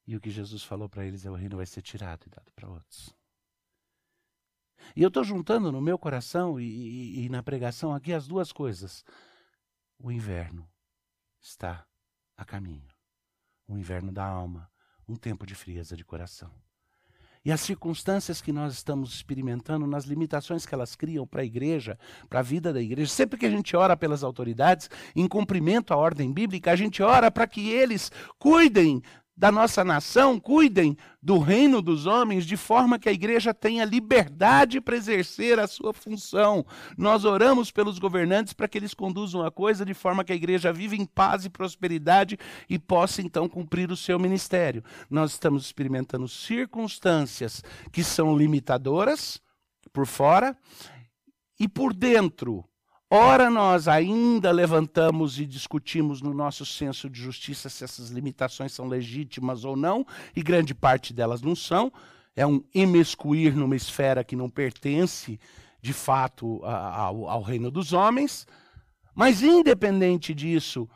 E 0.06 0.16
o 0.16 0.22
que 0.22 0.30
Jesus 0.30 0.64
falou 0.64 0.88
para 0.88 1.06
eles 1.06 1.26
é: 1.26 1.32
o 1.32 1.36
reino 1.36 1.58
vai 1.58 1.66
ser 1.66 1.82
tirado 1.82 2.26
e 2.28 2.30
dado 2.30 2.52
para 2.54 2.70
outros. 2.70 3.14
E 4.96 5.02
eu 5.02 5.08
estou 5.08 5.24
juntando 5.24 5.72
no 5.72 5.82
meu 5.82 5.98
coração 5.98 6.60
e, 6.60 6.66
e, 6.66 7.26
e 7.26 7.30
na 7.30 7.42
pregação 7.42 7.94
aqui 7.94 8.14
as 8.14 8.28
duas 8.28 8.52
coisas: 8.52 9.04
o 9.98 10.12
inverno 10.12 10.70
está 11.42 11.88
a 12.38 12.46
caminho. 12.46 12.94
O 13.68 13.78
inverno 13.78 14.12
da 14.12 14.26
alma, 14.26 14.72
um 15.08 15.16
tempo 15.16 15.46
de 15.46 15.56
frieza 15.56 15.98
de 15.98 16.06
coração. 16.06 16.54
E 17.46 17.52
as 17.52 17.60
circunstâncias 17.60 18.42
que 18.42 18.54
nós 18.54 18.74
estamos 18.74 19.14
experimentando, 19.14 19.86
nas 19.86 20.06
limitações 20.06 20.66
que 20.66 20.74
elas 20.74 20.96
criam 20.96 21.28
para 21.28 21.42
a 21.42 21.46
igreja, 21.46 22.00
para 22.30 22.40
a 22.40 22.44
vida 22.44 22.72
da 22.72 22.82
igreja, 22.82 23.12
sempre 23.12 23.38
que 23.38 23.46
a 23.46 23.50
gente 23.50 23.76
ora 23.76 23.98
pelas 23.98 24.24
autoridades, 24.24 24.90
em 25.14 25.28
cumprimento 25.28 25.94
à 25.94 25.98
ordem 25.98 26.32
bíblica, 26.32 26.72
a 26.72 26.76
gente 26.76 27.04
ora 27.04 27.30
para 27.30 27.46
que 27.46 27.70
eles 27.70 28.10
cuidem 28.40 29.02
da 29.36 29.52
nossa 29.52 29.84
nação 29.84 30.40
cuidem 30.40 30.96
do 31.22 31.40
reino 31.40 31.82
dos 31.82 32.06
homens 32.06 32.46
de 32.46 32.56
forma 32.56 33.00
que 33.00 33.10
a 33.10 33.14
igreja 33.14 33.54
tenha 33.54 33.84
liberdade 33.84 34.80
para 34.80 34.96
exercer 34.96 35.60
a 35.60 35.68
sua 35.68 35.92
função. 35.92 36.66
Nós 36.98 37.26
oramos 37.26 37.72
pelos 37.72 37.98
governantes 37.98 38.54
para 38.54 38.68
que 38.68 38.78
eles 38.78 38.94
conduzam 38.94 39.44
a 39.44 39.52
coisa 39.52 39.84
de 39.84 39.94
forma 39.94 40.24
que 40.24 40.32
a 40.32 40.36
igreja 40.36 40.72
viva 40.72 40.96
em 40.96 41.06
paz 41.06 41.46
e 41.46 41.50
prosperidade 41.50 42.38
e 42.70 42.78
possa 42.78 43.22
então 43.22 43.50
cumprir 43.50 43.92
o 43.92 43.98
seu 43.98 44.20
ministério. 44.20 44.84
Nós 45.10 45.32
estamos 45.32 45.66
experimentando 45.66 46.28
circunstâncias 46.28 47.64
que 47.92 48.04
são 48.04 48.38
limitadoras 48.38 49.42
por 49.92 50.06
fora 50.06 50.56
e 51.60 51.68
por 51.68 51.94
dentro 51.94 52.64
Ora, 53.16 53.48
nós 53.48 53.88
ainda 53.88 54.52
levantamos 54.52 55.40
e 55.40 55.46
discutimos 55.46 56.20
no 56.20 56.34
nosso 56.34 56.66
senso 56.66 57.08
de 57.08 57.22
justiça 57.22 57.70
se 57.70 57.84
essas 57.84 58.10
limitações 58.10 58.72
são 58.72 58.88
legítimas 58.88 59.64
ou 59.64 59.76
não, 59.76 60.04
e 60.36 60.42
grande 60.42 60.74
parte 60.74 61.14
delas 61.14 61.40
não 61.44 61.56
são. 61.56 61.94
É 62.36 62.44
um 62.44 62.64
imiscuir 62.74 63.56
numa 63.56 63.76
esfera 63.76 64.24
que 64.24 64.36
não 64.36 64.50
pertence, 64.50 65.40
de 65.80 65.94
fato, 65.94 66.66
ao, 66.66 67.30
ao 67.30 67.44
reino 67.44 67.70
dos 67.70 67.94
homens. 67.94 68.48
Mas, 69.14 69.44
independente 69.44 70.34
disso, 70.34 70.90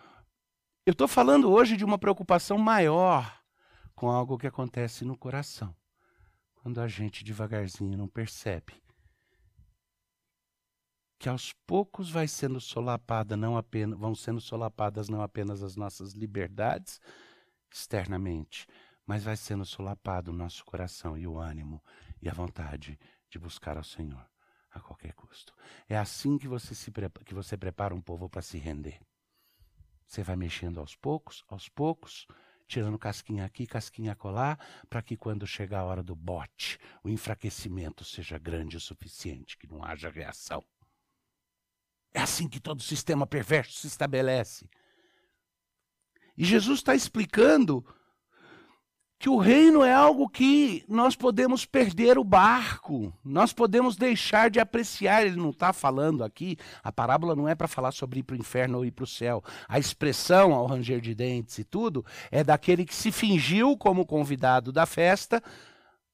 eu 0.87 0.93
estou 0.93 1.07
falando 1.07 1.51
hoje 1.51 1.77
de 1.77 1.85
uma 1.85 1.99
preocupação 1.99 2.57
maior 2.57 3.31
com 3.93 4.09
algo 4.09 4.39
que 4.39 4.47
acontece 4.47 5.05
no 5.05 5.15
coração, 5.15 5.71
quando 6.63 6.81
a 6.81 6.87
gente 6.87 7.23
devagarzinho 7.23 7.95
não 7.95 8.07
percebe 8.07 8.73
que 11.19 11.29
aos 11.29 11.53
poucos 11.65 12.09
vai 12.09 12.27
sendo 12.27 12.59
solapada 12.59 13.35
não 13.35 13.57
apenas 13.57 13.97
vão 13.97 14.13
sendo 14.13 14.39
solapadas 14.39 15.09
não 15.09 15.21
apenas 15.21 15.63
as 15.63 15.75
nossas 15.75 16.13
liberdades 16.13 16.99
externamente, 17.71 18.67
mas 19.05 19.23
vai 19.23 19.35
sendo 19.35 19.65
solapado 19.65 20.31
o 20.31 20.35
nosso 20.35 20.63
coração 20.65 21.17
e 21.17 21.27
o 21.27 21.39
ânimo 21.39 21.83
e 22.21 22.29
a 22.29 22.33
vontade 22.33 22.99
de 23.29 23.39
buscar 23.39 23.77
ao 23.77 23.83
Senhor 23.83 24.25
a 24.71 24.79
qualquer 24.79 25.13
custo. 25.13 25.53
É 25.87 25.97
assim 25.97 26.37
que 26.37 26.47
você 26.47 26.75
se 26.75 26.91
que 27.25 27.33
você 27.33 27.57
prepara 27.57 27.95
um 27.95 28.01
povo 28.01 28.29
para 28.29 28.41
se 28.41 28.57
render. 28.57 28.99
Você 30.05 30.23
vai 30.23 30.35
mexendo 30.35 30.79
aos 30.79 30.95
poucos, 30.95 31.43
aos 31.49 31.67
poucos, 31.67 32.25
tirando 32.67 32.97
casquinha 32.97 33.43
aqui, 33.45 33.65
casquinha 33.65 34.15
colar, 34.15 34.57
para 34.89 35.01
que 35.01 35.17
quando 35.17 35.45
chegar 35.45 35.79
a 35.79 35.85
hora 35.85 36.03
do 36.03 36.15
bote, 36.15 36.77
o 37.03 37.09
enfraquecimento 37.09 38.05
seja 38.05 38.37
grande 38.37 38.77
o 38.77 38.79
suficiente, 38.79 39.57
que 39.57 39.67
não 39.67 39.83
haja 39.83 40.09
reação. 40.09 40.63
É 42.17 42.21
assim 42.21 42.49
que 42.49 42.59
todo 42.59 42.81
sistema 42.81 43.27
perverso 43.27 43.77
se 43.77 43.85
estabelece. 43.85 44.67
E 46.35 46.43
Jesus 46.43 46.79
está 46.79 46.95
explicando 46.95 47.85
que 49.19 49.29
o 49.29 49.37
reino 49.37 49.83
é 49.83 49.93
algo 49.93 50.27
que 50.27 50.83
nós 50.87 51.15
podemos 51.15 51.63
perder 51.63 52.17
o 52.17 52.23
barco, 52.23 53.13
nós 53.23 53.53
podemos 53.53 53.95
deixar 53.95 54.49
de 54.49 54.59
apreciar. 54.59 55.27
Ele 55.27 55.35
não 55.35 55.51
está 55.51 55.71
falando 55.71 56.23
aqui, 56.23 56.57
a 56.83 56.91
parábola 56.91 57.35
não 57.35 57.47
é 57.47 57.53
para 57.53 57.67
falar 57.67 57.91
sobre 57.91 58.21
ir 58.21 58.23
para 58.23 58.35
o 58.35 58.39
inferno 58.39 58.79
ou 58.79 58.85
ir 58.85 58.91
para 58.91 59.03
o 59.03 59.07
céu. 59.07 59.43
A 59.69 59.77
expressão 59.77 60.55
ao 60.55 60.65
ranger 60.65 60.99
de 60.99 61.13
dentes 61.13 61.59
e 61.59 61.63
tudo 61.63 62.03
é 62.31 62.43
daquele 62.43 62.83
que 62.83 62.95
se 62.95 63.11
fingiu 63.11 63.77
como 63.77 64.07
convidado 64.07 64.71
da 64.71 64.87
festa, 64.87 65.39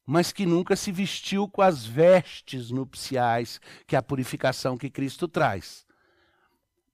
mas 0.06 0.34
que 0.34 0.46
nunca 0.46 0.76
se 0.76 0.92
vestiu 0.92 1.48
com 1.48 1.62
as 1.62 1.86
vestes 1.86 2.72
nupciais, 2.72 3.62
que 3.88 3.96
é 3.96 4.00
a 4.00 4.04
purificação 4.04 4.78
que 4.78 4.90
Cristo 4.90 5.30
traz. 5.30 5.86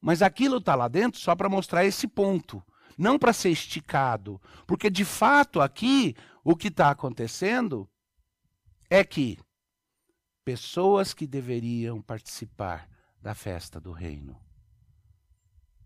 Mas 0.02 0.22
aquilo 0.22 0.58
está 0.58 0.76
lá 0.76 0.88
dentro 0.88 1.20
só 1.20 1.36
para 1.36 1.50
mostrar 1.50 1.86
esse 1.86 2.08
ponto 2.08 2.64
não 3.00 3.18
para 3.18 3.32
ser 3.32 3.50
esticado. 3.50 4.42
Porque, 4.68 4.90
de 4.90 5.06
fato, 5.06 5.62
aqui, 5.62 6.14
o 6.44 6.54
que 6.54 6.68
está 6.68 6.92
acontecendo 6.92 7.90
é 8.90 9.06
que 9.06 9.40
pessoas 10.44 11.14
que 11.14 11.26
deveriam 11.26 12.02
participar 12.02 12.90
da 13.22 13.34
festa 13.34 13.80
do 13.80 13.94
reino 13.94 14.38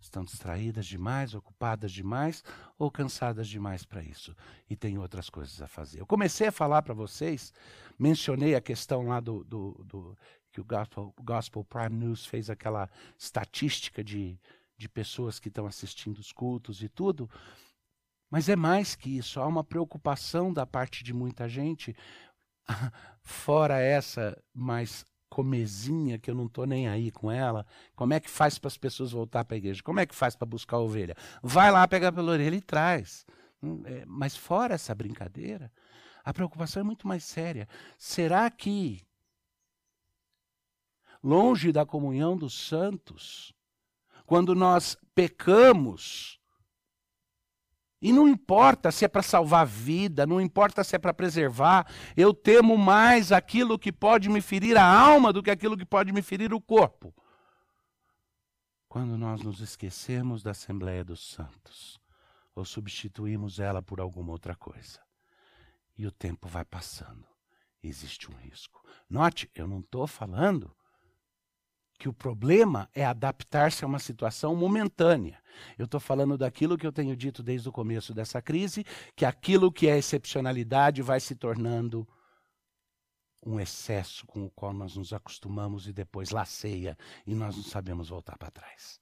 estão 0.01 0.23
distraídas 0.23 0.85
demais, 0.85 1.33
ocupadas 1.33 1.91
demais 1.91 2.43
ou 2.77 2.91
cansadas 2.91 3.47
demais 3.47 3.85
para 3.85 4.03
isso 4.03 4.35
e 4.69 4.75
tem 4.75 4.97
outras 4.97 5.29
coisas 5.29 5.61
a 5.61 5.67
fazer. 5.67 6.01
Eu 6.01 6.05
comecei 6.05 6.47
a 6.47 6.51
falar 6.51 6.81
para 6.81 6.93
vocês, 6.93 7.53
mencionei 7.97 8.53
a 8.55 8.61
questão 8.61 9.07
lá 9.07 9.19
do, 9.19 9.43
do, 9.45 9.83
do 9.85 10.17
que 10.53 10.61
o 10.61 10.63
Gospel, 10.63 11.13
Gospel 11.21 11.65
Prime 11.65 11.97
News 11.97 12.25
fez 12.25 12.49
aquela 12.49 12.89
estatística 13.17 14.03
de 14.03 14.39
de 14.83 14.89
pessoas 14.89 15.39
que 15.39 15.47
estão 15.47 15.65
assistindo 15.65 16.17
os 16.17 16.31
cultos 16.31 16.83
e 16.83 16.89
tudo. 16.89 17.29
Mas 18.29 18.49
é 18.49 18.55
mais 18.55 18.95
que 18.95 19.17
isso, 19.17 19.39
há 19.39 19.47
uma 19.47 19.63
preocupação 19.63 20.51
da 20.51 20.65
parte 20.65 21.03
de 21.03 21.13
muita 21.13 21.47
gente, 21.47 21.95
fora 23.21 23.79
essa 23.79 24.37
mais 24.53 25.05
comezinha, 25.29 26.19
que 26.19 26.29
eu 26.29 26.35
não 26.35 26.47
estou 26.47 26.65
nem 26.65 26.87
aí 26.87 27.11
com 27.11 27.31
ela. 27.31 27.65
Como 27.95 28.13
é 28.13 28.19
que 28.19 28.29
faz 28.29 28.59
para 28.59 28.67
as 28.67 28.77
pessoas 28.77 29.11
voltar 29.11 29.45
para 29.45 29.55
a 29.55 29.57
igreja? 29.57 29.81
Como 29.81 29.99
é 29.99 30.05
que 30.05 30.13
faz 30.13 30.35
para 30.35 30.45
buscar 30.45 30.77
a 30.77 30.81
ovelha? 30.81 31.15
Vai 31.41 31.71
lá, 31.71 31.87
pega 31.87 32.11
pela 32.11 32.31
orelha 32.31 32.55
e 32.55 32.61
traz. 32.61 33.25
Hum, 33.61 33.81
é, 33.85 34.03
mas 34.05 34.35
fora 34.35 34.75
essa 34.75 34.93
brincadeira, 34.93 35.71
a 36.23 36.33
preocupação 36.33 36.81
é 36.81 36.83
muito 36.83 37.07
mais 37.07 37.23
séria. 37.23 37.67
Será 37.97 38.49
que, 38.49 39.01
longe 41.23 41.71
da 41.71 41.85
comunhão 41.85 42.35
dos 42.35 42.53
santos, 42.53 43.53
quando 44.25 44.53
nós 44.53 44.97
pecamos, 45.15 46.39
e 48.01 48.11
não 48.11 48.27
importa 48.27 48.91
se 48.91 49.05
é 49.05 49.07
para 49.07 49.21
salvar 49.21 49.61
a 49.61 49.65
vida, 49.65 50.25
não 50.25 50.41
importa 50.41 50.83
se 50.83 50.95
é 50.95 50.99
para 50.99 51.13
preservar, 51.13 51.89
eu 52.17 52.33
temo 52.33 52.77
mais 52.77 53.31
aquilo 53.31 53.79
que 53.79 53.93
pode 53.93 54.27
me 54.29 54.41
ferir 54.41 54.77
a 54.77 54.85
alma 54.85 55.31
do 55.31 55.41
que 55.41 55.49
aquilo 55.49 55.77
que 55.77 55.85
pode 55.85 56.11
me 56.11 56.21
ferir 56.21 56.53
o 56.53 56.59
corpo. 56.59 57.15
Quando 58.89 59.17
nós 59.17 59.41
nos 59.41 59.61
esquecemos 59.61 60.43
da 60.43 60.51
Assembleia 60.51 61.03
dos 61.03 61.31
Santos, 61.31 61.99
ou 62.53 62.65
substituímos 62.65 63.59
ela 63.59 63.81
por 63.81 63.99
alguma 64.01 64.31
outra 64.31 64.55
coisa, 64.55 64.99
e 65.97 66.05
o 66.05 66.11
tempo 66.11 66.47
vai 66.47 66.65
passando, 66.65 67.25
existe 67.81 68.29
um 68.29 68.35
risco. 68.35 68.83
Note, 69.09 69.49
eu 69.55 69.67
não 69.67 69.79
estou 69.79 70.05
falando 70.05 70.75
que 71.97 72.09
o 72.09 72.13
problema 72.13 72.89
é 72.93 73.05
adaptar-se 73.05 73.83
a 73.83 73.87
uma 73.87 73.99
situação 73.99 74.55
momentânea. 74.55 75.41
Eu 75.77 75.85
estou 75.85 75.99
falando 75.99 76.37
daquilo 76.37 76.77
que 76.77 76.85
eu 76.85 76.91
tenho 76.91 77.15
dito 77.15 77.43
desde 77.43 77.69
o 77.69 77.71
começo 77.71 78.13
dessa 78.13 78.41
crise, 78.41 78.83
que 79.15 79.25
aquilo 79.25 79.71
que 79.71 79.87
é 79.87 79.97
excepcionalidade 79.97 81.01
vai 81.01 81.19
se 81.19 81.35
tornando 81.35 82.07
um 83.45 83.59
excesso 83.59 84.25
com 84.25 84.45
o 84.45 84.49
qual 84.49 84.73
nós 84.73 84.95
nos 84.95 85.13
acostumamos 85.13 85.87
e 85.87 85.93
depois 85.93 86.29
laceia 86.29 86.97
e 87.25 87.35
nós 87.35 87.55
não 87.55 87.63
sabemos 87.63 88.09
voltar 88.09 88.37
para 88.37 88.51
trás. 88.51 88.99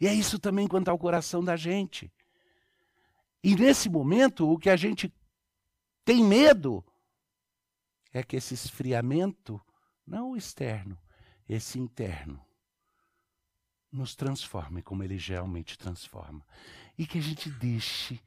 E 0.00 0.06
é 0.06 0.12
isso 0.12 0.38
também 0.38 0.66
quanto 0.66 0.88
ao 0.88 0.98
coração 0.98 1.42
da 1.42 1.56
gente. 1.56 2.12
E 3.42 3.54
nesse 3.54 3.88
momento, 3.88 4.50
o 4.50 4.58
que 4.58 4.68
a 4.68 4.76
gente 4.76 5.12
tem 6.04 6.24
medo 6.24 6.84
é 8.12 8.22
que 8.22 8.36
esse 8.36 8.54
esfriamento, 8.54 9.60
não 10.06 10.32
o 10.32 10.36
externo, 10.36 10.98
esse 11.48 11.78
interno 11.78 12.44
nos 13.90 14.14
transforme 14.14 14.82
como 14.82 15.02
ele 15.04 15.16
realmente 15.16 15.78
transforma. 15.78 16.46
E 16.98 17.06
que 17.06 17.18
a 17.18 17.22
gente 17.22 17.50
deixe 17.50 18.20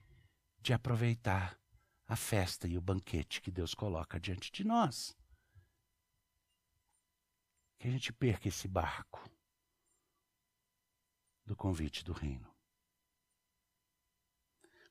de 0.62 0.74
aproveitar 0.74 1.60
a 2.08 2.16
festa 2.16 2.68
e 2.68 2.78
o 2.78 2.82
banquete 2.82 3.42
que 3.42 3.52
Deus 3.52 3.74
coloca 3.74 4.20
diante 4.20 4.52
de 4.52 4.64
nós. 4.64 5.16
Que 7.78 7.88
a 7.88 7.92
gente 7.92 8.14
perca 8.14 8.48
esse 8.48 8.68
barco 8.68 9.30
do 11.46 11.56
convite 11.56 12.04
do 12.04 12.14
reino. 12.14 12.57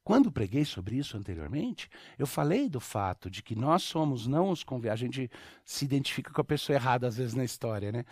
Quando 0.06 0.30
preguei 0.30 0.64
sobre 0.64 0.94
isso 0.94 1.16
anteriormente, 1.16 1.90
eu 2.16 2.28
falei 2.28 2.68
do 2.68 2.78
fato 2.78 3.28
de 3.28 3.42
que 3.42 3.56
nós 3.56 3.82
somos 3.82 4.24
não 4.24 4.50
os 4.50 4.62
convidados. 4.62 5.02
A 5.02 5.04
gente 5.04 5.28
se 5.64 5.84
identifica 5.84 6.32
com 6.32 6.40
a 6.40 6.44
pessoa 6.44 6.76
errada 6.76 7.08
às 7.08 7.16
vezes 7.16 7.34
na 7.34 7.42
história, 7.42 7.90
né? 7.90 8.04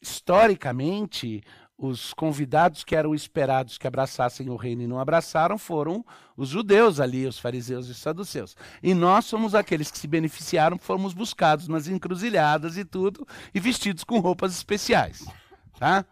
Historicamente, 0.00 1.42
os 1.76 2.14
convidados 2.14 2.82
que 2.82 2.96
eram 2.96 3.14
esperados 3.14 3.76
que 3.76 3.86
abraçassem 3.86 4.48
o 4.48 4.56
reino 4.56 4.80
e 4.80 4.86
não 4.86 4.98
abraçaram 4.98 5.58
foram 5.58 6.02
os 6.34 6.48
judeus 6.48 6.98
ali, 6.98 7.26
os 7.26 7.38
fariseus 7.38 7.88
e 7.88 7.90
os 7.90 7.98
saduceus. 7.98 8.56
E 8.82 8.94
nós 8.94 9.26
somos 9.26 9.54
aqueles 9.54 9.90
que 9.90 9.98
se 9.98 10.06
beneficiaram, 10.06 10.78
fomos 10.78 11.12
buscados 11.12 11.68
nas 11.68 11.88
encruzilhadas 11.88 12.78
e 12.78 12.86
tudo, 12.86 13.28
e 13.54 13.60
vestidos 13.60 14.02
com 14.02 14.18
roupas 14.18 14.54
especiais. 14.54 15.26
Tá? 15.78 16.06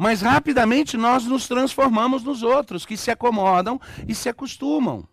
Mas 0.00 0.22
rapidamente 0.22 0.96
nós 0.96 1.24
nos 1.24 1.48
transformamos 1.48 2.22
nos 2.22 2.44
outros, 2.44 2.86
que 2.86 2.96
se 2.96 3.10
acomodam 3.10 3.80
e 4.06 4.14
se 4.14 4.28
acostumam. 4.28 5.08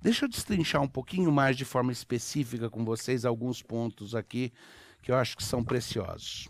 Deixa 0.00 0.24
eu 0.24 0.30
destrinchar 0.30 0.80
um 0.80 0.88
pouquinho 0.88 1.30
mais 1.30 1.58
de 1.58 1.64
forma 1.66 1.92
específica 1.92 2.70
com 2.70 2.82
vocês 2.82 3.26
alguns 3.26 3.60
pontos 3.60 4.14
aqui 4.14 4.50
que 5.02 5.12
eu 5.12 5.16
acho 5.16 5.36
que 5.36 5.44
são 5.44 5.62
preciosos. 5.62 6.48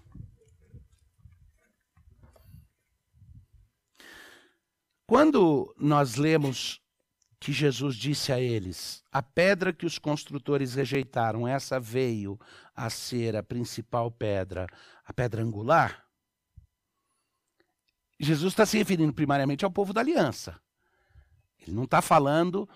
Quando 5.09 5.75
nós 5.77 6.15
lemos 6.15 6.81
que 7.41 7.53
Jesus 7.53 7.97
disse 7.97 8.33
a 8.33 8.39
eles: 8.39 9.03
A 9.11 9.21
pedra 9.21 9.73
que 9.73 9.85
os 9.85 9.99
construtores 9.99 10.75
rejeitaram, 10.75 11.47
essa 11.49 11.81
veio 11.81 12.39
a 12.73 12.89
ser 12.89 13.35
a 13.35 13.43
principal 13.43 14.13
pedra, 14.13 14.69
a 15.05 15.13
pedra 15.13 15.43
angular. 15.43 16.04
Jesus 18.19 18.53
está 18.53 18.65
se 18.65 18.79
referindo 18.79 19.13
primariamente 19.13 19.65
ao 19.65 19.71
povo 19.71 19.93
da 19.93 20.01
aliança. 20.01 20.59
Ele 21.61 21.75
não 21.75 21.85
está 21.85 22.01
falando 22.01 22.69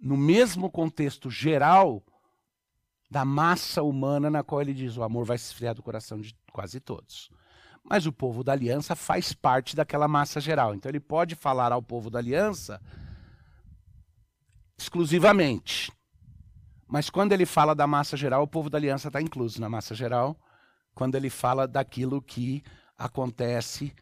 no 0.00 0.16
mesmo 0.16 0.70
contexto 0.70 1.30
geral 1.30 2.02
da 3.10 3.24
massa 3.24 3.82
humana 3.82 4.30
na 4.30 4.42
qual 4.42 4.62
ele 4.62 4.72
diz 4.72 4.96
o 4.96 5.02
amor 5.02 5.24
vai 5.24 5.36
se 5.36 5.46
esfriar 5.46 5.74
do 5.74 5.82
coração 5.82 6.20
de 6.20 6.34
quase 6.52 6.80
todos. 6.80 7.28
Mas 7.82 8.06
o 8.06 8.12
povo 8.12 8.44
da 8.44 8.52
aliança 8.52 8.94
faz 8.94 9.32
parte 9.32 9.74
daquela 9.74 10.06
massa 10.06 10.40
geral. 10.40 10.74
Então 10.74 10.88
ele 10.88 11.00
pode 11.00 11.34
falar 11.34 11.72
ao 11.72 11.82
povo 11.82 12.08
da 12.08 12.18
aliança 12.18 12.80
exclusivamente. 14.78 15.92
Mas 16.86 17.10
quando 17.10 17.32
ele 17.32 17.46
fala 17.46 17.74
da 17.74 17.86
massa 17.86 18.16
geral, 18.16 18.42
o 18.42 18.48
povo 18.48 18.70
da 18.70 18.78
aliança 18.78 19.08
está 19.08 19.20
incluso 19.20 19.60
na 19.60 19.68
massa 19.68 19.94
geral. 19.94 20.38
Quando 20.94 21.14
ele 21.14 21.30
fala 21.30 21.66
daquilo 21.66 22.22
que 22.22 22.62
acontece 22.96 23.94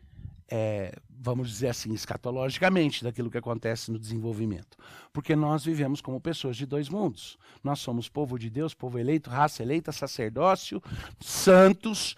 é, 0.51 0.97
vamos 1.11 1.49
dizer 1.49 1.69
assim, 1.69 1.93
escatologicamente, 1.93 3.05
daquilo 3.05 3.31
que 3.31 3.39
acontece 3.39 3.91
no 3.91 3.99
desenvolvimento. 3.99 4.77
Porque 5.13 5.37
nós 5.37 5.65
vivemos 5.65 6.01
como 6.01 6.21
pessoas 6.21 6.57
de 6.57 6.65
dois 6.65 6.89
mundos. 6.89 7.39
Nós 7.63 7.81
somos 7.81 8.09
povo 8.09 8.39
de 8.39 8.49
Deus, 8.49 8.75
povo 8.75 8.99
eleito, 8.99 9.31
raça 9.31 9.63
eleita, 9.63 9.93
sacerdócio, 9.93 10.83
santos, 11.21 12.15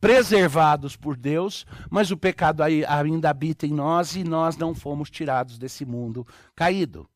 preservados 0.00 0.96
por 0.96 1.16
Deus, 1.16 1.64
mas 1.90 2.10
o 2.10 2.16
pecado 2.16 2.62
ainda 2.62 3.30
habita 3.30 3.66
em 3.66 3.72
nós 3.72 4.14
e 4.14 4.22
nós 4.22 4.56
não 4.56 4.74
fomos 4.74 5.10
tirados 5.10 5.58
desse 5.58 5.84
mundo 5.86 6.26
caído. 6.54 7.08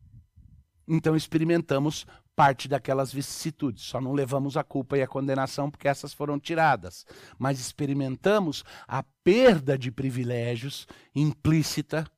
Então 0.90 1.14
experimentamos 1.14 2.06
parte 2.34 2.66
daquelas 2.66 3.12
vicissitudes. 3.12 3.84
Só 3.84 4.00
não 4.00 4.12
levamos 4.14 4.56
a 4.56 4.64
culpa 4.64 4.96
e 4.96 5.02
a 5.02 5.06
condenação 5.06 5.70
porque 5.70 5.86
essas 5.86 6.14
foram 6.14 6.40
tiradas. 6.40 7.04
Mas 7.38 7.60
experimentamos 7.60 8.64
a 8.86 9.02
perda 9.22 9.76
de 9.76 9.92
privilégios 9.92 10.86
implícita 11.14 12.10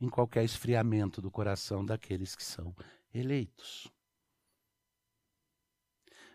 em 0.00 0.08
qualquer 0.08 0.44
esfriamento 0.44 1.20
do 1.20 1.30
coração 1.30 1.84
daqueles 1.84 2.36
que 2.36 2.44
são 2.44 2.74
eleitos. 3.12 3.90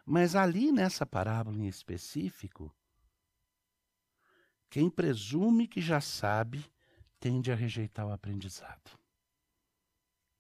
Mas 0.06 0.36
ali 0.36 0.72
nessa 0.74 1.06
parábola 1.06 1.58
em 1.58 1.68
específico, 1.68 2.76
quem 4.70 4.90
presume 4.90 5.68
que 5.68 5.82
já 5.82 6.02
sabe 6.02 6.64
tende 7.18 7.52
a 7.52 7.56
rejeitar 7.56 8.06
o 8.06 8.12
aprendizado. 8.12 9.05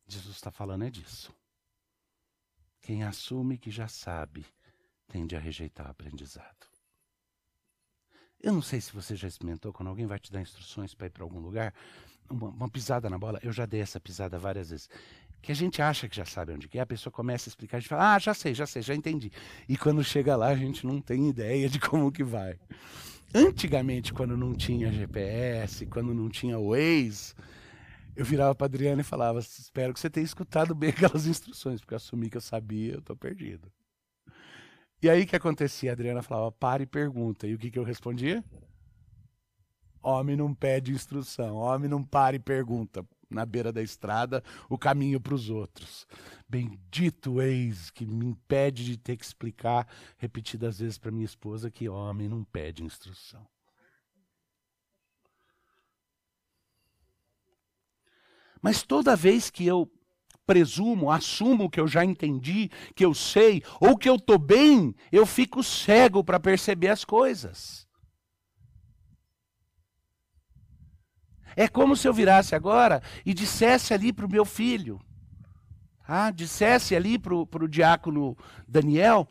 Jesus 0.08 0.36
está 0.36 0.52
falando 0.52 0.86
é 0.86 0.90
disso. 0.90 1.34
Quem 2.82 3.04
assume 3.04 3.58
que 3.58 3.72
já 3.72 3.88
sabe 3.88 4.46
tende 5.08 5.36
a 5.36 5.40
rejeitar 5.40 5.88
o 5.88 5.92
aprendizado. 5.92 6.68
Eu 8.42 8.54
não 8.54 8.62
sei 8.62 8.80
se 8.80 8.94
você 8.94 9.16
já 9.16 9.28
experimentou 9.28 9.74
quando 9.74 9.90
alguém 9.90 10.06
vai 10.06 10.20
te 10.20 10.32
dar 10.32 10.42
instruções 10.42 10.94
para 10.94 11.08
ir 11.08 11.10
para 11.10 11.24
algum 11.24 11.40
lugar, 11.40 11.74
uma, 12.30 12.50
uma, 12.50 12.70
pisada 12.70 13.10
na 13.10 13.18
bola. 13.18 13.40
Eu 13.42 13.52
já 13.52 13.66
dei 13.66 13.82
essa 13.82 14.00
pisada 14.00 14.38
várias 14.38 14.70
vezes. 14.70 14.90
Que 15.42 15.52
a 15.52 15.56
gente 15.56 15.82
acha 15.82 16.08
que 16.08 16.16
já 16.16 16.26
sabe 16.26 16.54
onde 16.54 16.70
é, 16.74 16.80
a 16.80 16.86
pessoa 16.86 17.12
começa 17.12 17.50
a 17.50 17.52
explicar, 17.52 17.78
a 17.78 17.80
gente 17.80 17.90
fala, 17.90 18.16
ah, 18.16 18.20
já 18.20 18.34
sei, 18.34 18.54
já 18.54 18.66
sei, 18.66 18.82
já 18.82 18.96
entendi. 18.96 19.32
E 19.68 19.78
quando 19.78 20.04
chega 20.04 20.36
lá, 20.36 20.48
a 20.48 20.56
gente 20.56 20.86
não 20.86 21.00
tem 21.02 21.30
ideia 21.30 21.70
de 21.70 21.80
como 21.80 22.12
que 22.12 22.24
vai. 22.24 22.60
Antigamente, 23.34 24.14
quando 24.14 24.38
não 24.38 24.56
tinha 24.56 24.92
GPS, 24.92 25.86
quando 25.88 26.14
não 26.14 26.30
tinha 26.30 26.58
Waze, 26.58 27.34
eu 28.16 28.24
virava 28.24 28.56
para 28.56 28.66
Adriana 28.66 29.02
e 29.02 29.04
falava: 29.04 29.40
Espero 29.40 29.94
que 29.94 30.00
você 30.00 30.10
tenha 30.10 30.26
escutado 30.26 30.74
bem 30.74 30.90
aquelas 30.90 31.28
instruções, 31.28 31.82
porque 31.82 31.94
eu 31.94 31.98
assumi 31.98 32.30
que 32.30 32.38
eu 32.38 32.42
sabia, 32.42 32.94
eu 32.94 33.00
estou 33.00 33.16
perdido. 33.16 33.72
E 35.02 35.10
aí 35.10 35.24
o 35.24 35.28
que 35.28 35.36
acontecia? 35.36 35.92
A 35.92 35.94
Adriana 35.94 36.22
falava: 36.22 36.52
Para 36.52 36.84
e 36.84 36.86
pergunta. 36.86 37.48
E 37.48 37.54
o 37.54 37.58
que, 37.58 37.70
que 37.70 37.80
eu 37.80 37.84
respondia? 37.84 38.44
Homem 40.02 40.36
não 40.36 40.54
pede 40.54 40.92
instrução, 40.92 41.56
homem 41.56 41.90
não 41.90 42.04
para 42.04 42.36
e 42.36 42.40
pergunta 42.40 43.04
na 43.28 43.44
beira 43.44 43.74
da 43.74 43.82
estrada 43.82 44.44
o 44.70 44.78
caminho 44.78 45.20
para 45.20 45.34
os 45.34 45.50
outros. 45.50 46.08
Bendito 46.48 47.42
ex 47.42 47.90
que 47.90 48.06
me 48.06 48.28
impede 48.28 48.86
de 48.86 48.98
ter 48.98 49.18
que 49.18 49.26
explicar 49.26 49.88
repetidas 50.18 50.80
vezes 50.80 50.98
para 50.98 51.12
minha 51.12 51.26
esposa 51.26 51.72
que 51.72 51.90
homem 51.90 52.30
não 52.30 52.44
pede 52.44 52.84
instrução. 52.84 53.46
Mas 58.66 58.82
toda 58.82 59.16
vez 59.16 59.52
que 59.52 59.64
eu 59.64 59.88
presumo, 60.44 61.12
assumo 61.12 61.70
que 61.70 61.80
eu 61.80 61.88
já 61.88 62.04
entendi, 62.04 62.72
que 62.96 63.06
eu 63.06 63.14
sei, 63.14 63.62
ou 63.80 63.96
que 63.96 64.10
eu 64.10 64.16
estou 64.16 64.40
bem, 64.40 64.96
eu 65.12 65.24
fico 65.24 65.62
cego 65.62 66.24
para 66.24 66.40
perceber 66.40 66.88
as 66.88 67.06
coisas. 67.06 67.88
É 71.56 71.68
como 71.68 71.96
se 71.96 72.08
eu 72.08 72.14
virasse 72.14 72.56
agora 72.56 73.04
e 73.24 73.36
dissesse 73.36 73.94
ali 73.94 74.12
para 74.12 74.26
o 74.26 74.32
meu 74.32 74.44
filho, 74.44 75.00
ah, 76.08 76.32
dissesse 76.32 76.96
ali 76.96 77.20
para 77.20 77.36
o 77.36 77.70
diácono 77.70 78.36
Daniel: 78.68 79.30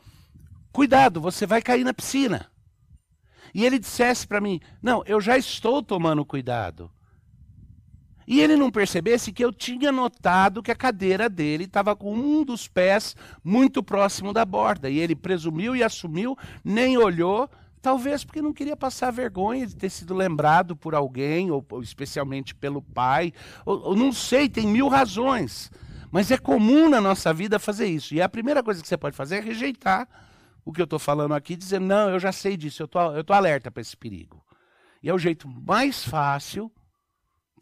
cuidado, 0.70 1.20
você 1.20 1.44
vai 1.44 1.60
cair 1.60 1.82
na 1.82 1.92
piscina. 1.92 2.52
E 3.52 3.64
ele 3.64 3.80
dissesse 3.80 4.28
para 4.28 4.40
mim: 4.40 4.60
não, 4.80 5.02
eu 5.06 5.20
já 5.20 5.36
estou 5.36 5.82
tomando 5.82 6.24
cuidado. 6.24 6.88
E 8.26 8.40
ele 8.40 8.56
não 8.56 8.70
percebesse 8.70 9.32
que 9.32 9.44
eu 9.44 9.52
tinha 9.52 9.92
notado 9.92 10.62
que 10.62 10.70
a 10.70 10.76
cadeira 10.76 11.28
dele 11.28 11.64
estava 11.64 11.94
com 11.94 12.14
um 12.14 12.44
dos 12.44 12.66
pés 12.66 13.14
muito 13.42 13.82
próximo 13.82 14.32
da 14.32 14.44
borda. 14.44 14.88
E 14.88 14.98
ele 14.98 15.14
presumiu 15.14 15.76
e 15.76 15.82
assumiu, 15.82 16.36
nem 16.64 16.96
olhou, 16.96 17.50
talvez 17.82 18.24
porque 18.24 18.40
não 18.40 18.52
queria 18.52 18.76
passar 18.76 19.10
vergonha 19.10 19.66
de 19.66 19.76
ter 19.76 19.90
sido 19.90 20.14
lembrado 20.14 20.74
por 20.74 20.94
alguém, 20.94 21.50
ou, 21.50 21.64
especialmente 21.82 22.54
pelo 22.54 22.80
pai. 22.80 23.32
Ou, 23.66 23.88
ou 23.88 23.96
não 23.96 24.10
sei, 24.12 24.48
tem 24.48 24.66
mil 24.66 24.88
razões. 24.88 25.70
Mas 26.10 26.30
é 26.30 26.38
comum 26.38 26.88
na 26.88 27.00
nossa 27.00 27.34
vida 27.34 27.58
fazer 27.58 27.86
isso. 27.86 28.14
E 28.14 28.22
a 28.22 28.28
primeira 28.28 28.62
coisa 28.62 28.80
que 28.80 28.88
você 28.88 28.96
pode 28.96 29.16
fazer 29.16 29.36
é 29.36 29.40
rejeitar 29.40 30.08
o 30.64 30.72
que 30.72 30.80
eu 30.80 30.84
estou 30.84 30.98
falando 30.98 31.34
aqui, 31.34 31.56
dizer, 31.56 31.80
não, 31.80 32.08
eu 32.08 32.18
já 32.18 32.32
sei 32.32 32.56
disso, 32.56 32.82
eu 32.82 33.20
estou 33.20 33.36
alerta 33.36 33.70
para 33.70 33.82
esse 33.82 33.96
perigo. 33.96 34.42
E 35.02 35.10
é 35.10 35.12
o 35.12 35.18
jeito 35.18 35.46
mais 35.46 36.02
fácil 36.02 36.72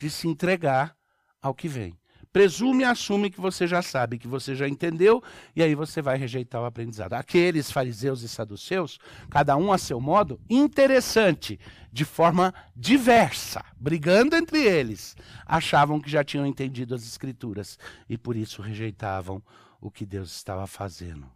de 0.03 0.11
se 0.11 0.27
entregar 0.27 0.97
ao 1.41 1.55
que 1.55 1.69
vem. 1.69 1.97
Presume 2.33 2.83
e 2.83 2.85
assume 2.85 3.31
que 3.31 3.41
você 3.41 3.69
já 3.69 3.81
sabe, 3.83 4.19
que 4.19 4.27
você 4.27 4.57
já 4.57 4.67
entendeu, 4.67 5.23
e 5.55 5.63
aí 5.63 5.77
você 5.77 6.03
vai 6.03 6.19
rejeitar 6.19 6.61
o 6.61 6.65
aprendizado. 6.65 7.13
Aqueles 7.13 7.71
fariseus 7.71 8.23
e 8.23 8.29
saduceus, 8.29 8.99
cada 9.31 9.57
um 9.57 9.71
a 9.71 9.79
seu 9.79 10.01
modo, 10.01 10.41
interessante, 10.51 11.61
de 11.93 12.05
forma 12.05 12.53
diversa, 12.75 13.65
brigando 13.79 14.35
entre 14.35 14.59
eles, 14.65 15.15
achavam 15.47 16.01
que 16.01 16.11
já 16.11 16.25
tinham 16.25 16.47
entendido 16.47 16.97
as 16.97 17.07
Escrituras 17.07 17.79
e 18.09 18.19
por 18.19 18.35
isso 18.35 18.61
rejeitavam 18.61 19.41
o 19.81 19.89
que 19.89 20.05
Deus 20.05 20.35
estava 20.35 20.67
fazendo. 20.67 21.31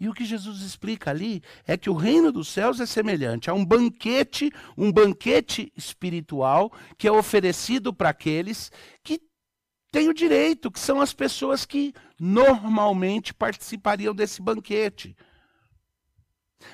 E 0.00 0.08
o 0.08 0.14
que 0.14 0.24
Jesus 0.24 0.62
explica 0.62 1.10
ali 1.10 1.42
é 1.66 1.76
que 1.76 1.90
o 1.90 1.94
reino 1.94 2.30
dos 2.30 2.48
céus 2.48 2.78
é 2.78 2.86
semelhante 2.86 3.50
a 3.50 3.54
um 3.54 3.64
banquete, 3.64 4.52
um 4.76 4.92
banquete 4.92 5.72
espiritual 5.76 6.72
que 6.96 7.08
é 7.08 7.12
oferecido 7.12 7.92
para 7.92 8.10
aqueles 8.10 8.70
que 9.02 9.20
têm 9.90 10.08
o 10.08 10.14
direito, 10.14 10.70
que 10.70 10.78
são 10.78 11.00
as 11.00 11.12
pessoas 11.12 11.66
que 11.66 11.92
normalmente 12.18 13.34
participariam 13.34 14.14
desse 14.14 14.40
banquete. 14.40 15.16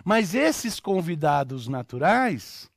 Mas 0.04 0.34
esses 0.34 0.78
convidados 0.78 1.66
naturais, 1.66 2.70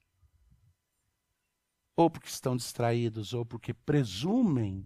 ou 1.96 2.10
porque 2.10 2.30
estão 2.30 2.56
distraídos, 2.56 3.34
ou 3.34 3.46
porque 3.46 3.74
presumem 3.74 4.86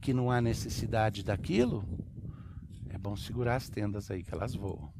que 0.00 0.12
não 0.12 0.30
há 0.30 0.40
necessidade 0.40 1.22
daquilo, 1.22 1.86
bom 3.04 3.14
segurar 3.14 3.56
as 3.56 3.68
tendas 3.68 4.10
aí 4.10 4.22
que 4.22 4.32
elas 4.32 4.54
voam. 4.54 4.90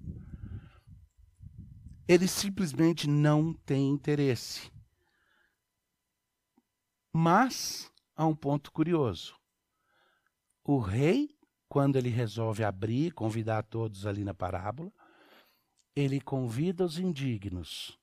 Eles 2.06 2.30
simplesmente 2.30 3.08
não 3.08 3.54
têm 3.54 3.88
interesse. 3.88 4.70
Mas 7.10 7.90
há 8.14 8.26
um 8.26 8.36
ponto 8.36 8.70
curioso. 8.70 9.34
O 10.62 10.78
rei, 10.78 11.34
quando 11.66 11.96
ele 11.96 12.10
resolve 12.10 12.62
abrir, 12.62 13.14
convidar 13.14 13.62
todos 13.62 14.04
ali 14.04 14.22
na 14.22 14.34
parábola, 14.34 14.92
ele 15.96 16.20
convida 16.20 16.84
os 16.84 16.98
indignos. 16.98 17.98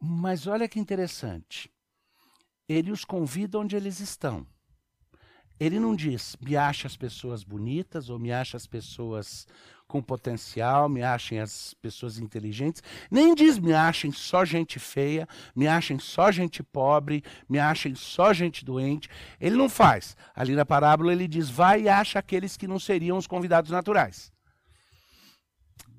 Mas 0.00 0.48
olha 0.48 0.68
que 0.68 0.80
interessante. 0.80 1.72
Ele 2.68 2.90
os 2.90 3.04
convida 3.04 3.56
onde 3.56 3.76
eles 3.76 4.00
estão. 4.00 4.44
Ele 5.58 5.78
não 5.78 5.94
diz, 5.94 6.36
me 6.40 6.56
acha 6.56 6.86
as 6.86 6.96
pessoas 6.96 7.44
bonitas, 7.44 8.10
ou 8.10 8.18
me 8.18 8.32
acha 8.32 8.56
as 8.56 8.66
pessoas 8.66 9.46
com 9.86 10.02
potencial, 10.02 10.88
me 10.88 11.02
achem 11.02 11.38
as 11.38 11.74
pessoas 11.74 12.18
inteligentes. 12.18 12.82
Nem 13.10 13.34
diz, 13.34 13.58
me 13.58 13.72
achem 13.72 14.10
só 14.10 14.44
gente 14.44 14.78
feia, 14.78 15.28
me 15.54 15.68
achem 15.68 15.98
só 15.98 16.32
gente 16.32 16.62
pobre, 16.62 17.22
me 17.48 17.58
achem 17.58 17.94
só 17.94 18.32
gente 18.32 18.64
doente. 18.64 19.08
Ele 19.40 19.56
não 19.56 19.68
faz. 19.68 20.16
Ali 20.34 20.56
na 20.56 20.64
parábola 20.64 21.12
ele 21.12 21.28
diz, 21.28 21.48
vai 21.48 21.82
e 21.82 21.88
acha 21.88 22.18
aqueles 22.18 22.56
que 22.56 22.66
não 22.66 22.78
seriam 22.78 23.16
os 23.16 23.26
convidados 23.26 23.70
naturais. 23.70 24.32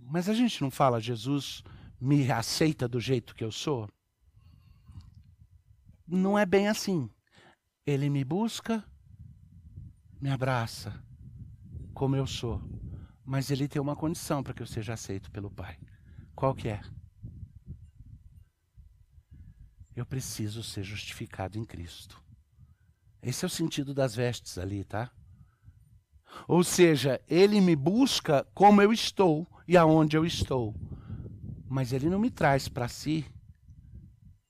Mas 0.01 0.27
a 0.27 0.33
gente 0.33 0.61
não 0.61 0.69
fala, 0.69 0.99
Jesus 0.99 1.63
me 1.99 2.29
aceita 2.29 2.87
do 2.87 2.99
jeito 2.99 3.33
que 3.33 3.43
eu 3.43 3.51
sou? 3.51 3.89
Não 6.07 6.37
é 6.37 6.45
bem 6.45 6.67
assim. 6.67 7.09
Ele 7.85 8.09
me 8.09 8.23
busca 8.23 8.83
me 10.25 10.31
abraça 10.31 10.91
como 11.93 12.15
eu 12.15 12.25
sou. 12.25 12.59
Mas 13.23 13.51
ele 13.51 13.67
tem 13.67 13.79
uma 13.79 13.95
condição 13.95 14.41
para 14.41 14.55
que 14.55 14.61
eu 14.63 14.65
seja 14.65 14.93
aceito 14.93 15.29
pelo 15.29 15.51
Pai. 15.51 15.77
Qual 16.33 16.55
que 16.55 16.67
é? 16.67 16.81
Eu 19.95 20.03
preciso 20.03 20.63
ser 20.63 20.81
justificado 20.81 21.59
em 21.59 21.63
Cristo. 21.63 22.19
Esse 23.21 23.45
é 23.45 23.47
o 23.47 23.49
sentido 23.49 23.93
das 23.93 24.15
vestes 24.15 24.57
ali, 24.57 24.83
tá? 24.83 25.11
Ou 26.47 26.63
seja, 26.63 27.21
ele 27.27 27.61
me 27.61 27.75
busca 27.75 28.47
como 28.51 28.81
eu 28.81 28.91
estou 28.91 29.47
e 29.67 29.77
aonde 29.77 30.17
eu 30.17 30.25
estou. 30.25 30.73
Mas 31.69 31.93
ele 31.93 32.09
não 32.09 32.17
me 32.17 32.31
traz 32.31 32.67
para 32.67 32.87
si 32.87 33.23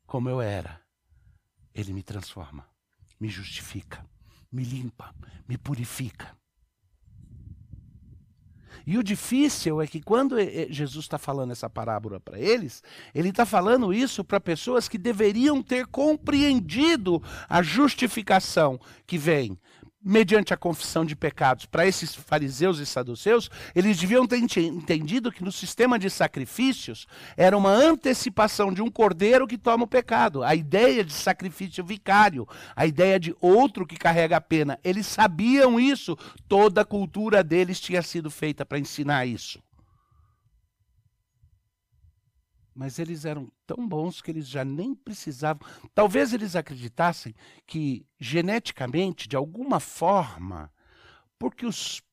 como 0.06 0.30
eu 0.30 0.40
era. 0.40 0.82
Ele 1.74 1.92
me 1.92 2.02
transforma, 2.02 2.66
me 3.20 3.28
justifica 3.28 4.08
me 4.56 4.64
limpa, 4.64 5.14
me 5.48 5.58
purifica. 5.58 6.34
E 8.88 8.98
o 8.98 9.04
difícil 9.04 9.82
é 9.82 9.88
que 9.88 10.02
quando 10.02 10.38
Jesus 10.70 11.06
está 11.06 11.18
falando 11.18 11.52
essa 11.52 11.70
parábola 11.70 12.20
para 12.20 12.40
eles, 12.40 12.84
ele 13.14 13.30
está 13.30 13.46
falando 13.46 13.94
isso 13.94 14.24
para 14.24 14.40
pessoas 14.40 14.88
que 14.88 14.98
deveriam 14.98 15.62
ter 15.62 15.88
compreendido 15.88 17.22
a 17.50 17.62
justificação 17.62 18.80
que 19.06 19.18
vem 19.18 19.60
mediante 20.06 20.54
a 20.54 20.58
confissão 20.58 21.04
de 21.04 21.16
pecados, 21.16 21.66
para 21.66 21.88
esses 21.88 22.14
fariseus 22.14 22.78
e 22.78 22.86
saduceus, 22.86 23.50
eles 23.74 23.98
deviam 23.98 24.28
ter 24.28 24.38
entendido 24.38 25.32
que 25.32 25.44
no 25.44 25.52
sistema 25.52 25.98
de 25.98 26.12
sacrifícios 26.12 27.08
era 27.36 27.58
uma 27.58 27.72
antecipação 27.72 28.72
de 28.72 28.84
um 28.84 28.92
cordeiro 28.92 29.48
que 29.48 29.58
toma 29.58 29.86
o 29.86 29.88
pecado. 29.88 30.44
A 30.44 30.54
ideia 30.54 31.04
de 31.04 31.12
sacrifício 31.12 31.84
vicário, 31.84 32.48
a 32.76 32.86
ideia 32.86 33.20
de 33.20 33.36
outro 33.42 33.88
que 33.88 33.98
carrega 33.98 34.38
a 34.38 34.42
pena. 34.42 34.80
Eles 34.84 35.08
sabiam 35.08 35.80
isso, 35.80 36.16
toda 36.48 36.82
a 36.82 36.86
cultura 36.86 37.44
deles 37.44 37.80
tinha 37.80 38.04
sido 38.04 38.30
feita 38.30 38.64
para 38.64 38.78
ensinar 38.78 39.26
isso. 39.26 39.60
Mas 42.76 43.00
eles 43.00 43.24
eram 43.24 43.50
tão 43.66 43.88
bons 43.88 44.22
que 44.22 44.30
eles 44.30 44.50
já 44.50 44.66
nem 44.66 44.94
precisavam. 44.94 45.66
Talvez 45.94 46.34
eles 46.34 46.58
acreditassem 46.58 47.34
que 47.66 48.06
geneticamente, 48.20 49.30
de 49.30 49.36
alguma 49.38 49.80
forma, 49.80 50.70
porque 51.40 51.66
os 51.66 52.04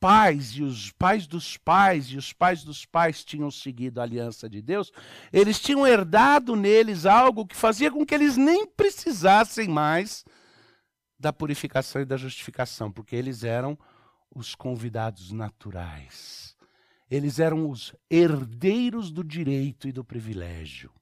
pais 0.00 0.50
e 0.56 0.62
os 0.62 0.90
pais 0.92 1.26
dos 1.26 1.56
pais 1.56 2.06
e 2.06 2.16
os 2.16 2.32
pais 2.32 2.64
dos 2.64 2.86
pais 2.86 3.24
tinham 3.24 3.50
seguido 3.50 4.00
a 4.00 4.04
aliança 4.04 4.48
de 4.48 4.62
Deus, 4.62 4.90
eles 5.32 5.60
tinham 5.60 5.86
herdado 5.86 6.56
neles 6.56 7.04
algo 7.04 7.46
que 7.46 7.56
fazia 7.56 7.90
com 7.90 8.04
que 8.04 8.14
eles 8.14 8.36
nem 8.36 8.66
precisassem 8.66 9.68
mais 9.68 10.24
da 11.18 11.32
purificação 11.32 12.00
e 12.00 12.06
da 12.06 12.16
justificação, 12.16 12.90
porque 12.90 13.16
eles 13.16 13.42
eram 13.44 13.78
os 14.34 14.54
convidados 14.54 15.32
naturais. 15.32 16.55
Eles 17.10 17.38
eram 17.38 17.70
os 17.70 17.94
herdeiros 18.10 19.10
do 19.10 19.22
direito 19.22 19.86
e 19.86 19.92
do 19.92 20.04
privilégio. 20.04 20.92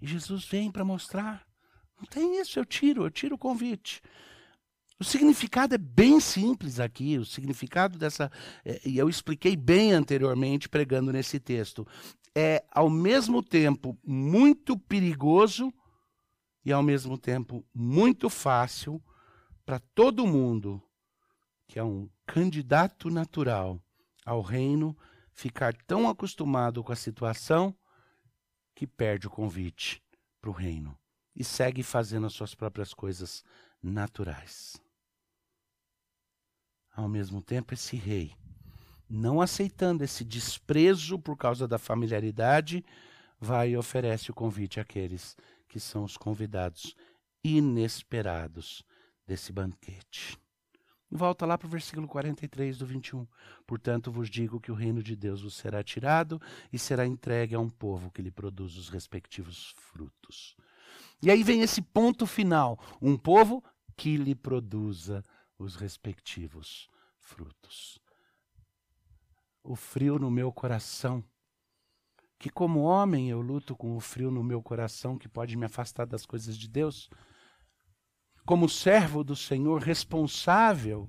E 0.00 0.06
Jesus 0.06 0.44
vem 0.44 0.70
para 0.70 0.84
mostrar: 0.84 1.46
não 1.98 2.06
tem 2.06 2.40
isso, 2.40 2.58
eu 2.58 2.64
tiro, 2.64 3.04
eu 3.04 3.10
tiro 3.10 3.34
o 3.34 3.38
convite. 3.38 4.00
O 5.00 5.04
significado 5.04 5.74
é 5.74 5.78
bem 5.78 6.18
simples 6.18 6.80
aqui. 6.80 7.18
O 7.18 7.24
significado 7.24 7.98
dessa. 7.98 8.30
É, 8.64 8.80
e 8.84 8.98
eu 8.98 9.08
expliquei 9.08 9.56
bem 9.56 9.92
anteriormente 9.92 10.68
pregando 10.68 11.12
nesse 11.12 11.38
texto. 11.38 11.86
É, 12.34 12.64
ao 12.70 12.88
mesmo 12.88 13.42
tempo, 13.42 13.98
muito 14.04 14.78
perigoso 14.78 15.72
e, 16.64 16.72
ao 16.72 16.82
mesmo 16.82 17.18
tempo, 17.18 17.64
muito 17.74 18.28
fácil 18.28 19.02
para 19.64 19.78
todo 19.78 20.26
mundo 20.26 20.82
que 21.66 21.78
é 21.78 21.84
um 21.84 22.08
candidato 22.26 23.10
natural 23.10 23.80
ao 24.28 24.42
reino 24.42 24.94
ficar 25.32 25.74
tão 25.74 26.06
acostumado 26.06 26.84
com 26.84 26.92
a 26.92 26.96
situação 26.96 27.74
que 28.74 28.86
perde 28.86 29.26
o 29.26 29.30
convite 29.30 30.02
para 30.38 30.50
o 30.50 30.52
reino 30.52 30.98
e 31.34 31.42
segue 31.42 31.82
fazendo 31.82 32.26
as 32.26 32.34
suas 32.34 32.54
próprias 32.54 32.92
coisas 32.92 33.42
naturais. 33.82 34.76
Ao 36.94 37.08
mesmo 37.08 37.40
tempo, 37.40 37.72
esse 37.72 37.96
rei, 37.96 38.34
não 39.08 39.40
aceitando 39.40 40.04
esse 40.04 40.24
desprezo 40.24 41.18
por 41.18 41.36
causa 41.36 41.66
da 41.66 41.78
familiaridade, 41.78 42.84
vai 43.40 43.70
e 43.70 43.76
oferece 43.78 44.30
o 44.30 44.34
convite 44.34 44.78
àqueles 44.78 45.34
que 45.68 45.80
são 45.80 46.04
os 46.04 46.18
convidados 46.18 46.94
inesperados 47.42 48.82
desse 49.26 49.52
banquete. 49.52 50.38
Volta 51.10 51.46
lá 51.46 51.56
para 51.56 51.66
o 51.66 51.70
versículo 51.70 52.06
43 52.06 52.78
do 52.78 52.86
21. 52.86 53.26
Portanto, 53.66 54.12
vos 54.12 54.28
digo 54.28 54.60
que 54.60 54.70
o 54.70 54.74
reino 54.74 55.02
de 55.02 55.16
Deus 55.16 55.42
vos 55.42 55.54
será 55.54 55.82
tirado 55.82 56.40
e 56.70 56.78
será 56.78 57.06
entregue 57.06 57.54
a 57.54 57.60
um 57.60 57.70
povo 57.70 58.10
que 58.10 58.20
lhe 58.20 58.30
produz 58.30 58.76
os 58.76 58.90
respectivos 58.90 59.74
frutos. 59.76 60.54
E 61.22 61.30
aí 61.30 61.42
vem 61.42 61.62
esse 61.62 61.80
ponto 61.80 62.26
final: 62.26 62.78
um 63.00 63.16
povo 63.16 63.64
que 63.96 64.16
lhe 64.16 64.34
produza 64.34 65.24
os 65.58 65.76
respectivos 65.76 66.88
frutos. 67.18 67.98
O 69.64 69.74
frio 69.74 70.18
no 70.18 70.30
meu 70.30 70.52
coração, 70.52 71.24
que 72.38 72.48
como 72.50 72.80
homem 72.80 73.30
eu 73.30 73.40
luto 73.40 73.74
com 73.74 73.96
o 73.96 74.00
frio 74.00 74.30
no 74.30 74.44
meu 74.44 74.62
coração 74.62 75.18
que 75.18 75.28
pode 75.28 75.56
me 75.56 75.66
afastar 75.66 76.06
das 76.06 76.24
coisas 76.24 76.56
de 76.56 76.68
Deus 76.68 77.10
como 78.48 78.66
servo 78.66 79.22
do 79.22 79.36
Senhor, 79.36 79.82
responsável 79.82 81.06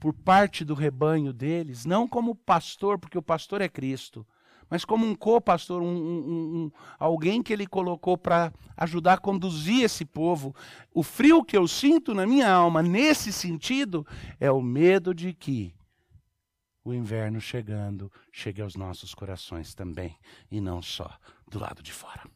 por 0.00 0.12
parte 0.12 0.64
do 0.64 0.74
rebanho 0.74 1.32
deles, 1.32 1.84
não 1.84 2.08
como 2.08 2.34
pastor, 2.34 2.98
porque 2.98 3.16
o 3.16 3.22
pastor 3.22 3.60
é 3.60 3.68
Cristo, 3.68 4.26
mas 4.68 4.84
como 4.84 5.06
um 5.06 5.14
co-pastor, 5.14 5.80
um, 5.80 5.86
um, 5.86 6.56
um, 6.56 6.72
alguém 6.98 7.40
que 7.40 7.52
ele 7.52 7.68
colocou 7.68 8.18
para 8.18 8.52
ajudar 8.76 9.12
a 9.12 9.18
conduzir 9.18 9.84
esse 9.84 10.04
povo. 10.04 10.52
O 10.92 11.04
frio 11.04 11.44
que 11.44 11.56
eu 11.56 11.68
sinto 11.68 12.12
na 12.14 12.26
minha 12.26 12.50
alma, 12.50 12.82
nesse 12.82 13.32
sentido, 13.32 14.04
é 14.40 14.50
o 14.50 14.60
medo 14.60 15.14
de 15.14 15.32
que 15.32 15.72
o 16.84 16.92
inverno 16.92 17.40
chegando 17.40 18.10
chegue 18.32 18.60
aos 18.60 18.74
nossos 18.74 19.14
corações 19.14 19.72
também, 19.72 20.18
e 20.50 20.60
não 20.60 20.82
só 20.82 21.16
do 21.48 21.60
lado 21.60 21.80
de 21.80 21.92
fora 21.92 22.28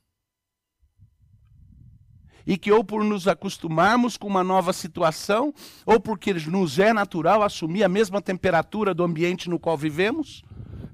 e 2.47 2.57
que 2.57 2.71
ou 2.71 2.85
por 2.85 3.03
nos 3.03 3.27
acostumarmos 3.27 4.17
com 4.17 4.29
uma 4.29 4.45
nova 4.45 4.73
situação, 4.73 5.53
ou 5.85 5.99
porque 5.99 6.33
nos 6.33 6.79
é 6.79 6.93
natural 6.93 7.43
assumir 7.43 7.83
a 7.83 7.89
mesma 7.89 8.23
temperatura 8.23 8.95
do 8.95 9.03
ambiente 9.03 9.51
no 9.51 9.59
qual 9.59 9.77
vivemos, 9.77 10.43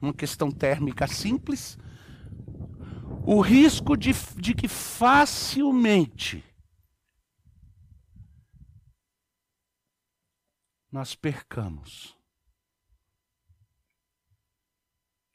uma 0.01 0.15
questão 0.15 0.51
térmica 0.51 1.07
simples, 1.07 1.79
o 3.25 3.41
risco 3.41 3.97
de, 3.97 4.13
de 4.37 4.55
que 4.55 4.67
facilmente 4.67 6.43
nós 10.91 11.15
percamos 11.15 12.17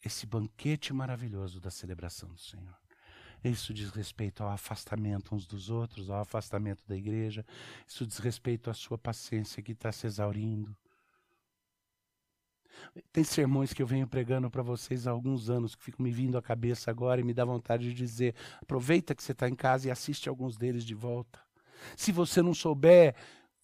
esse 0.03 0.25
banquete 0.25 0.93
maravilhoso 0.93 1.59
da 1.59 1.71
celebração 1.71 2.29
do 2.29 2.39
Senhor. 2.39 2.86
Isso 3.43 3.73
diz 3.73 3.91
respeito 3.91 4.43
ao 4.43 4.49
afastamento 4.49 5.33
uns 5.33 5.45
dos 5.45 5.69
outros, 5.69 6.09
ao 6.09 6.21
afastamento 6.21 6.83
da 6.87 6.95
igreja. 6.95 7.45
Isso 7.87 8.05
diz 8.05 8.17
respeito 8.17 8.69
à 8.69 8.73
sua 8.73 8.97
paciência 8.97 9.61
que 9.61 9.71
está 9.71 9.91
se 9.91 10.07
exaurindo. 10.07 10.75
Tem 13.11 13.23
sermões 13.23 13.73
que 13.73 13.81
eu 13.81 13.87
venho 13.87 14.07
pregando 14.07 14.49
para 14.49 14.61
vocês 14.61 15.07
há 15.07 15.11
alguns 15.11 15.49
anos 15.49 15.75
que 15.75 15.83
ficam 15.83 16.03
me 16.03 16.11
vindo 16.11 16.37
à 16.37 16.41
cabeça 16.41 16.91
agora 16.91 17.21
e 17.21 17.23
me 17.23 17.33
dá 17.33 17.43
vontade 17.43 17.85
de 17.85 17.93
dizer: 17.93 18.35
aproveita 18.61 19.15
que 19.15 19.23
você 19.23 19.31
está 19.31 19.49
em 19.49 19.55
casa 19.55 19.87
e 19.87 19.91
assiste 19.91 20.29
alguns 20.29 20.57
deles 20.57 20.83
de 20.83 20.93
volta. 20.93 21.39
Se 21.95 22.11
você 22.11 22.41
não 22.41 22.53
souber 22.53 23.15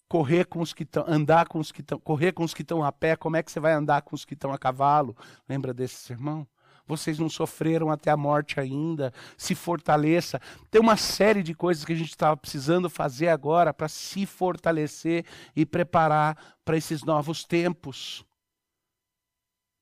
correr 0.08 0.46
com 0.46 0.62
os 0.62 0.74
que 0.74 0.84
estão, 0.84 1.04
andar 1.08 1.48
com 1.48 1.60
os 1.60 1.72
que 1.72 1.82
estão, 1.82 2.00
correr 2.00 2.34
com 2.34 2.44
os 2.44 2.54
que 2.54 2.62
estão 2.62 2.84
a 2.84 2.92
pé, 2.92 3.16
como 3.16 3.36
é 3.36 3.44
que 3.44 3.52
você 3.52 3.60
vai 3.60 3.74
andar 3.74 4.02
com 4.04 4.16
os 4.16 4.26
que 4.26 4.36
estão 4.36 4.54
a 4.54 4.58
cavalo? 4.58 5.16
Lembra 5.50 5.74
desse 5.74 5.96
sermão? 5.96 6.48
Vocês 6.86 7.18
não 7.18 7.30
sofreram 7.30 7.90
até 7.90 8.12
a 8.12 8.18
morte 8.18 8.60
ainda, 8.60 9.14
se 9.38 9.56
fortaleça. 9.56 10.42
Tem 10.70 10.82
uma 10.82 10.98
série 10.98 11.42
de 11.42 11.54
coisas 11.54 11.86
que 11.86 11.94
a 11.94 11.96
gente 11.96 12.10
estava 12.10 12.36
precisando 12.36 12.90
fazer 12.90 13.30
agora 13.30 13.74
para 13.74 13.88
se 13.88 14.26
fortalecer 14.26 15.26
e 15.56 15.66
preparar 15.66 16.38
para 16.66 16.78
esses 16.78 17.04
novos 17.04 17.46
tempos. 17.46 18.26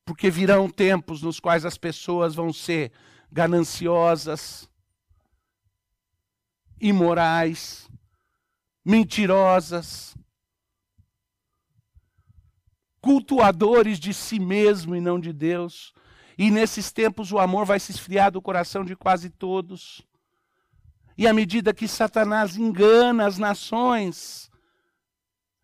Porque 0.06 0.30
virão 0.30 0.70
tempos 0.70 1.22
nos 1.22 1.40
quais 1.40 1.66
as 1.66 1.78
pessoas 1.78 2.36
vão 2.36 2.54
ser 2.54 2.92
gananciosas, 3.32 4.70
imorais, 6.80 7.90
mentirosas, 8.84 10.16
cultuadores 13.00 14.00
de 14.00 14.14
si 14.14 14.40
mesmo 14.40 14.96
e 14.96 15.02
não 15.02 15.20
de 15.20 15.34
Deus. 15.34 15.94
E 16.42 16.50
nesses 16.50 16.92
tempos 16.92 17.32
o 17.32 17.38
amor 17.38 17.68
vai 17.68 17.80
se 17.80 17.92
esfriar 17.92 18.32
do 18.32 18.42
coração 18.42 18.84
de 18.84 18.96
quase 18.96 19.30
todos. 19.30 20.02
E 21.16 21.28
à 21.28 21.34
medida 21.34 21.72
que 21.72 21.88
Satanás 21.88 22.58
engana 22.58 23.28
as 23.28 23.38
nações, 23.38 24.50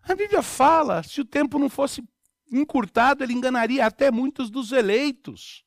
a 0.03 0.13
Bíblia 0.13 0.43
fala: 0.43 1.01
se 1.01 1.19
o 1.19 1.25
tempo 1.25 1.57
não 1.57 1.67
fosse 1.67 2.07
encurtado, 2.51 3.23
ele 3.23 3.33
enganaria 3.33 3.83
até 3.87 4.11
muitos 4.11 4.51
dos 4.51 4.71
eleitos. 4.71 5.65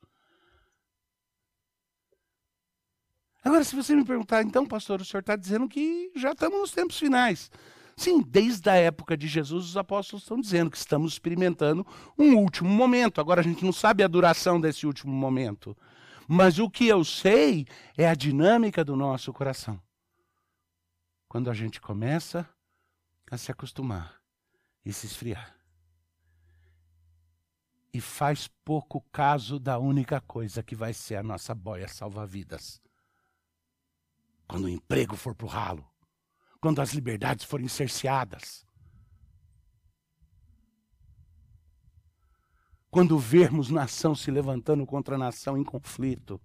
Agora, 3.42 3.64
se 3.64 3.74
você 3.74 3.96
me 3.96 4.04
perguntar, 4.04 4.44
então, 4.44 4.64
pastor, 4.64 5.00
o 5.00 5.04
senhor 5.04 5.22
está 5.22 5.34
dizendo 5.34 5.68
que 5.68 6.12
já 6.14 6.30
estamos 6.30 6.61
nos 6.61 6.70
tempos 6.70 6.96
finais. 6.96 7.50
Sim, 8.01 8.22
desde 8.22 8.70
a 8.70 8.76
época 8.76 9.14
de 9.14 9.28
Jesus, 9.28 9.66
os 9.66 9.76
apóstolos 9.76 10.22
estão 10.22 10.40
dizendo 10.40 10.70
que 10.70 10.76
estamos 10.78 11.12
experimentando 11.12 11.86
um 12.18 12.34
último 12.34 12.70
momento. 12.70 13.20
Agora 13.20 13.42
a 13.42 13.44
gente 13.44 13.62
não 13.62 13.74
sabe 13.74 14.03
a 14.03 14.09
duração 14.09 14.59
desse 14.59 14.86
último 14.86 15.12
momento. 15.12 15.76
Mas 16.26 16.59
o 16.59 16.70
que 16.70 16.86
eu 16.86 17.05
sei 17.05 17.66
é 17.98 18.09
a 18.09 18.14
dinâmica 18.14 18.82
do 18.82 18.96
nosso 18.96 19.34
coração. 19.34 19.78
Quando 21.28 21.51
a 21.51 21.53
gente 21.53 21.78
começa 21.78 22.48
a 23.30 23.36
se 23.36 23.53
acostumar 23.53 24.18
e 24.82 24.94
se 24.94 25.05
esfriar. 25.05 25.55
E 27.92 28.01
faz 28.01 28.48
pouco 28.64 29.05
caso 29.12 29.61
da 29.61 29.78
única 29.78 30.22
coisa 30.22 30.62
que 30.62 30.74
vai 30.74 30.94
ser 30.94 31.16
a 31.16 31.22
nossa 31.22 31.55
boia 31.55 31.86
salva-vidas. 31.86 32.80
Quando 34.48 34.64
o 34.64 34.70
emprego 34.70 35.16
for 35.16 35.34
pro 35.34 35.46
ralo, 35.46 35.89
quando 36.61 36.80
as 36.80 36.92
liberdades 36.92 37.44
forem 37.44 37.68
cerceadas. 37.68 38.66
Quando 42.90 43.18
vermos 43.18 43.70
nação 43.70 44.14
se 44.14 44.30
levantando 44.30 44.84
contra 44.84 45.16
nação 45.16 45.56
em 45.56 45.64
conflito. 45.64 46.40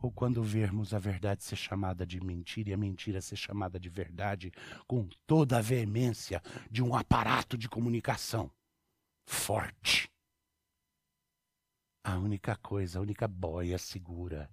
Ou 0.00 0.12
quando 0.12 0.42
vermos 0.42 0.94
a 0.94 0.98
verdade 0.98 1.42
ser 1.42 1.56
chamada 1.56 2.06
de 2.06 2.20
mentira 2.20 2.70
e 2.70 2.72
a 2.72 2.76
mentira 2.76 3.20
ser 3.20 3.36
chamada 3.36 3.80
de 3.80 3.88
verdade, 3.88 4.52
com 4.86 5.08
toda 5.26 5.58
a 5.58 5.62
veemência 5.62 6.40
de 6.70 6.82
um 6.82 6.94
aparato 6.94 7.58
de 7.58 7.68
comunicação 7.68 8.50
forte. 9.26 10.08
A 12.04 12.16
única 12.16 12.54
coisa, 12.56 12.98
a 12.98 13.02
única 13.02 13.26
boia 13.26 13.76
segura 13.76 14.48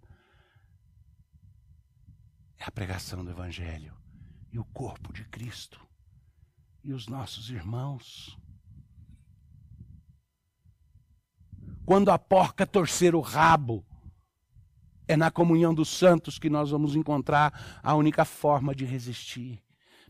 é 2.60 2.64
a 2.66 2.72
pregação 2.72 3.24
do 3.24 3.32
Evangelho 3.32 3.94
e 4.52 4.60
o 4.60 4.66
corpo 4.66 5.12
de 5.12 5.24
Cristo 5.26 5.86
e 6.84 6.94
os 6.94 7.08
nossos 7.08 7.50
irmãos. 7.50 8.38
Quando 11.86 12.10
a 12.10 12.18
porca 12.18 12.66
torcer 12.66 13.14
o 13.16 13.20
rabo, 13.20 13.86
é 15.08 15.16
na 15.16 15.30
comunhão 15.30 15.74
dos 15.74 15.90
santos 15.90 16.40
que 16.40 16.50
nós 16.50 16.72
vamos 16.72 16.96
encontrar 16.96 17.80
a 17.84 17.94
única 17.94 18.26
forma 18.26 18.74
de 18.74 18.86
resistir. 18.86 19.62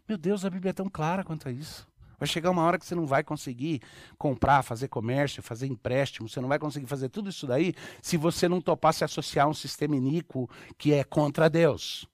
Meu 0.07 0.17
Deus, 0.17 0.45
a 0.45 0.49
Bíblia 0.49 0.69
é 0.69 0.73
tão 0.73 0.89
clara 0.89 1.23
quanto 1.23 1.49
a 1.49 1.51
isso. 1.51 1.87
Vai 2.17 2.27
chegar 2.27 2.51
uma 2.51 2.63
hora 2.63 2.79
que 2.79 2.85
você 2.85 2.95
não 2.95 3.05
vai 3.05 3.23
conseguir 3.23 3.81
comprar, 4.17 4.63
fazer 4.63 4.87
comércio, 4.87 5.43
fazer 5.43 5.67
empréstimo, 5.67 6.29
você 6.29 6.39
não 6.39 6.47
vai 6.47 6.59
conseguir 6.59 6.85
fazer 6.85 7.09
tudo 7.09 7.29
isso 7.29 7.45
daí 7.45 7.73
se 8.01 8.15
você 8.15 8.47
não 8.47 8.61
topar 8.61 8.93
se 8.93 9.03
associar 9.03 9.47
a 9.47 9.49
um 9.49 9.53
sistema 9.53 9.95
iníquo 9.95 10.49
que 10.77 10.93
é 10.93 11.03
contra 11.03 11.49
Deus. 11.49 12.07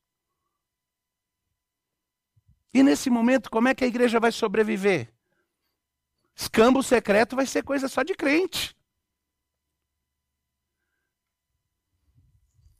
E 2.73 2.81
nesse 2.83 3.09
momento, 3.09 3.49
como 3.49 3.67
é 3.67 3.75
que 3.75 3.83
a 3.83 3.87
igreja 3.87 4.19
vai 4.19 4.31
sobreviver? 4.31 5.13
Escambo 6.35 6.81
secreto 6.81 7.35
vai 7.35 7.45
ser 7.45 7.63
coisa 7.63 7.87
só 7.87 8.03
de 8.03 8.15
crente. 8.15 8.75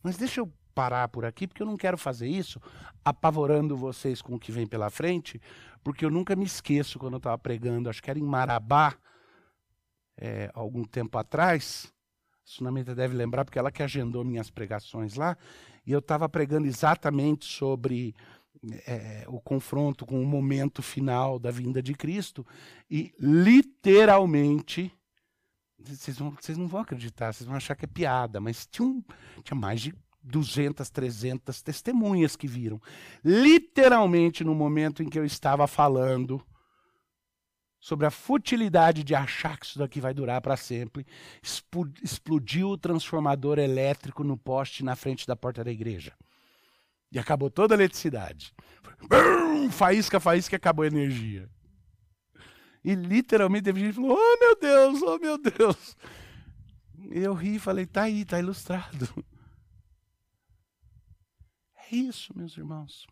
Mas 0.02 0.18
deixa 0.18 0.40
eu 0.40 0.52
parar 0.74 1.08
por 1.10 1.26
aqui, 1.26 1.48
porque 1.48 1.62
eu 1.62 1.68
não 1.68 1.78
quero 1.78 1.98
fazer 1.98 2.28
isso 2.28 2.60
apavorando 3.04 3.76
vocês 3.78 4.22
com 4.22 4.36
o 4.36 4.40
que 4.40 4.52
vem 4.52 4.66
pela 4.66 4.90
frente, 4.90 5.40
porque 5.84 6.06
eu 6.06 6.10
nunca 6.10 6.36
me 6.36 6.46
esqueço 6.46 6.98
quando 6.98 7.14
eu 7.14 7.18
estava 7.18 7.38
pregando, 7.38 7.90
acho 7.90 8.02
que 8.02 8.10
era 8.10 8.20
em 8.20 8.24
Marabá, 8.24 8.96
é, 10.18 10.50
algum 10.54 10.84
tempo 10.84 11.18
atrás. 11.18 11.92
A 12.34 12.38
Sunamita 12.46 12.96
deve 12.96 13.16
lembrar, 13.16 13.46
porque 13.46 13.60
ela 13.60 13.72
que 13.72 13.84
agendou 13.84 14.24
minhas 14.24 14.50
pregações 14.50 15.16
lá, 15.16 15.38
e 15.86 15.92
eu 15.92 16.00
estava 16.00 16.30
pregando 16.30 16.68
exatamente 16.68 17.46
sobre 17.46 18.16
é, 18.86 19.26
o 19.28 19.40
confronto 19.40 20.06
com 20.06 20.22
o 20.22 20.26
momento 20.26 20.82
final 20.82 21.40
da 21.40 21.52
vinda 21.52 21.82
de 21.82 21.94
Cristo, 21.94 22.46
e 22.90 23.14
literalmente. 23.20 24.92
Vocês, 25.84 26.16
vão, 26.16 26.30
vocês 26.40 26.60
não 26.60 26.68
vão 26.68 26.82
acreditar, 26.82 27.34
vocês 27.34 27.48
vão 27.48 27.56
achar 27.56 27.76
que 27.76 27.86
é 27.86 27.88
piada, 27.88 28.40
mas 28.40 28.68
tinha, 28.68 28.88
um, 28.88 29.04
tinha 29.44 29.60
mais 29.60 29.82
de 29.82 29.96
200, 30.24 30.88
300 30.92 31.62
testemunhas 31.64 32.36
que 32.36 32.48
viram. 32.48 32.80
Literalmente 33.26 34.44
no 34.44 34.54
momento 34.54 35.02
em 35.02 35.10
que 35.10 35.18
eu 35.18 35.26
estava 35.26 35.66
falando 35.66 36.40
sobre 37.80 38.06
a 38.06 38.12
futilidade 38.12 39.04
de 39.04 39.16
achar 39.16 39.58
que 39.58 39.66
isso 39.66 39.80
daqui 39.80 40.00
vai 40.00 40.14
durar 40.14 40.40
para 40.40 40.56
sempre, 40.56 41.06
explodiu 42.04 42.70
o 42.70 42.78
transformador 42.78 43.58
elétrico 43.58 44.24
no 44.24 44.38
poste 44.38 44.84
na 44.86 44.96
frente 44.96 45.26
da 45.26 45.36
porta 45.36 45.64
da 45.64 45.72
igreja. 45.72 46.14
E 47.12 47.20
acabou 47.20 47.50
toda 47.50 47.74
a 47.74 47.78
eletricidade. 47.78 48.54
Faísca, 49.72 50.20
faísca, 50.20 50.56
acabou 50.56 50.84
a 50.84 50.88
energia. 50.88 51.50
E 52.84 52.96
literalmente 52.96 53.66
teve 53.66 53.80
gente 53.80 53.96
que 53.96 54.02
falou: 54.02 54.18
Oh 54.18 54.38
meu 54.40 54.56
Deus, 54.60 55.02
oh 55.02 55.18
meu 55.20 55.38
Deus. 55.38 55.96
Eu 57.12 57.34
ri 57.34 57.56
e 57.56 57.60
falei: 57.60 57.86
Tá 57.86 58.04
aí, 58.04 58.26
tá 58.26 58.40
ilustrado. 58.40 59.08
É 61.76 61.96
isso, 61.96 62.36
meus 62.38 62.58
irmãos. 62.58 63.06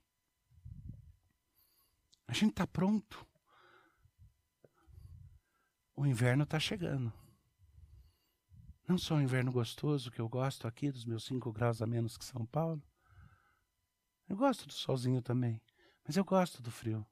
A 2.25 2.33
gente 2.33 2.51
está 2.51 2.65
pronto. 2.65 3.25
O 5.95 6.05
inverno 6.05 6.43
está 6.43 6.59
chegando. 6.59 7.11
Não 8.87 8.97
só 8.97 9.15
o 9.15 9.21
inverno 9.21 9.51
gostoso 9.51 10.09
que 10.09 10.21
eu 10.21 10.29
gosto 10.29 10.65
aqui, 10.65 10.91
dos 10.91 11.05
meus 11.05 11.25
5 11.25 11.51
graus 11.51 11.81
a 11.81 11.85
menos 11.85 12.17
que 12.17 12.23
São 12.23 12.45
Paulo. 12.45 12.81
Eu 14.30 14.38
gosto 14.38 14.67
do 14.67 14.73
solzinho 14.73 15.21
também. 15.21 15.61
Mas 16.05 16.15
eu 16.15 16.23
gosto 16.23 16.61
do 16.61 16.71
frio. 16.71 17.05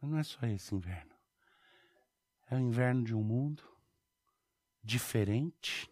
Mas 0.00 0.10
não 0.10 0.18
é 0.18 0.22
só 0.22 0.46
esse 0.46 0.74
inverno. 0.74 1.14
É 2.50 2.54
o 2.54 2.60
inverno 2.60 3.02
de 3.02 3.14
um 3.14 3.22
mundo 3.22 3.64
diferente 4.82 5.90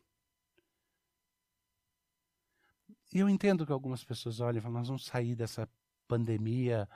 E 3.13 3.19
eu 3.19 3.29
entendo 3.29 3.67
que 3.67 3.73
algumas 3.73 4.03
pessoas 4.03 4.41
olham 4.41 4.59
e 4.59 4.61
falam: 4.61 4.79
nós 4.79 4.89
vamos 4.89 5.05
sair 5.05 5.35
dessa 5.35 5.69
pandemia 6.09 6.89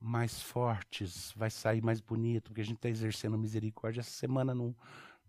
mais 0.00 0.40
fortes, 0.40 1.32
vai 1.36 1.50
sair 1.50 1.82
mais 1.82 2.00
bonito, 2.00 2.44
porque 2.44 2.62
a 2.62 2.64
gente 2.64 2.76
está 2.76 2.88
exercendo 2.88 3.36
misericórdia. 3.36 4.00
Essa 4.00 4.10
semana, 4.10 4.54
num, 4.54 4.74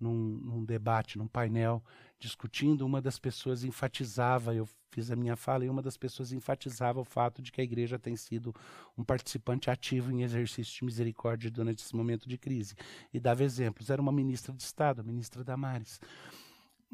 num, 0.01 0.13
num, 0.13 0.65
debate, 0.65 1.17
num 1.17 1.27
painel, 1.27 1.83
discutindo, 2.19 2.85
uma 2.85 3.01
das 3.01 3.19
pessoas 3.19 3.63
enfatizava, 3.63 4.53
eu 4.53 4.67
fiz 4.89 5.09
a 5.09 5.15
minha 5.15 5.35
fala, 5.35 5.65
e 5.65 5.69
uma 5.69 5.81
das 5.81 5.95
pessoas 5.95 6.31
enfatizava 6.31 6.99
o 6.99 7.05
fato 7.05 7.41
de 7.41 7.51
que 7.51 7.61
a 7.61 7.63
igreja 7.63 7.97
tem 7.97 8.15
sido 8.15 8.53
um 8.97 9.03
participante 9.03 9.69
ativo 9.69 10.11
em 10.11 10.23
exercício 10.23 10.79
de 10.79 10.85
misericórdia 10.85 11.49
durante 11.49 11.83
esse 11.83 11.95
momento 11.95 12.27
de 12.27 12.37
crise. 12.37 12.75
E 13.13 13.19
dava 13.19 13.43
exemplos. 13.43 13.89
Era 13.89 14.01
uma 14.01 14.11
ministra 14.11 14.53
de 14.53 14.63
Estado, 14.63 15.01
a 15.01 15.03
ministra 15.03 15.43
Damares. 15.43 15.99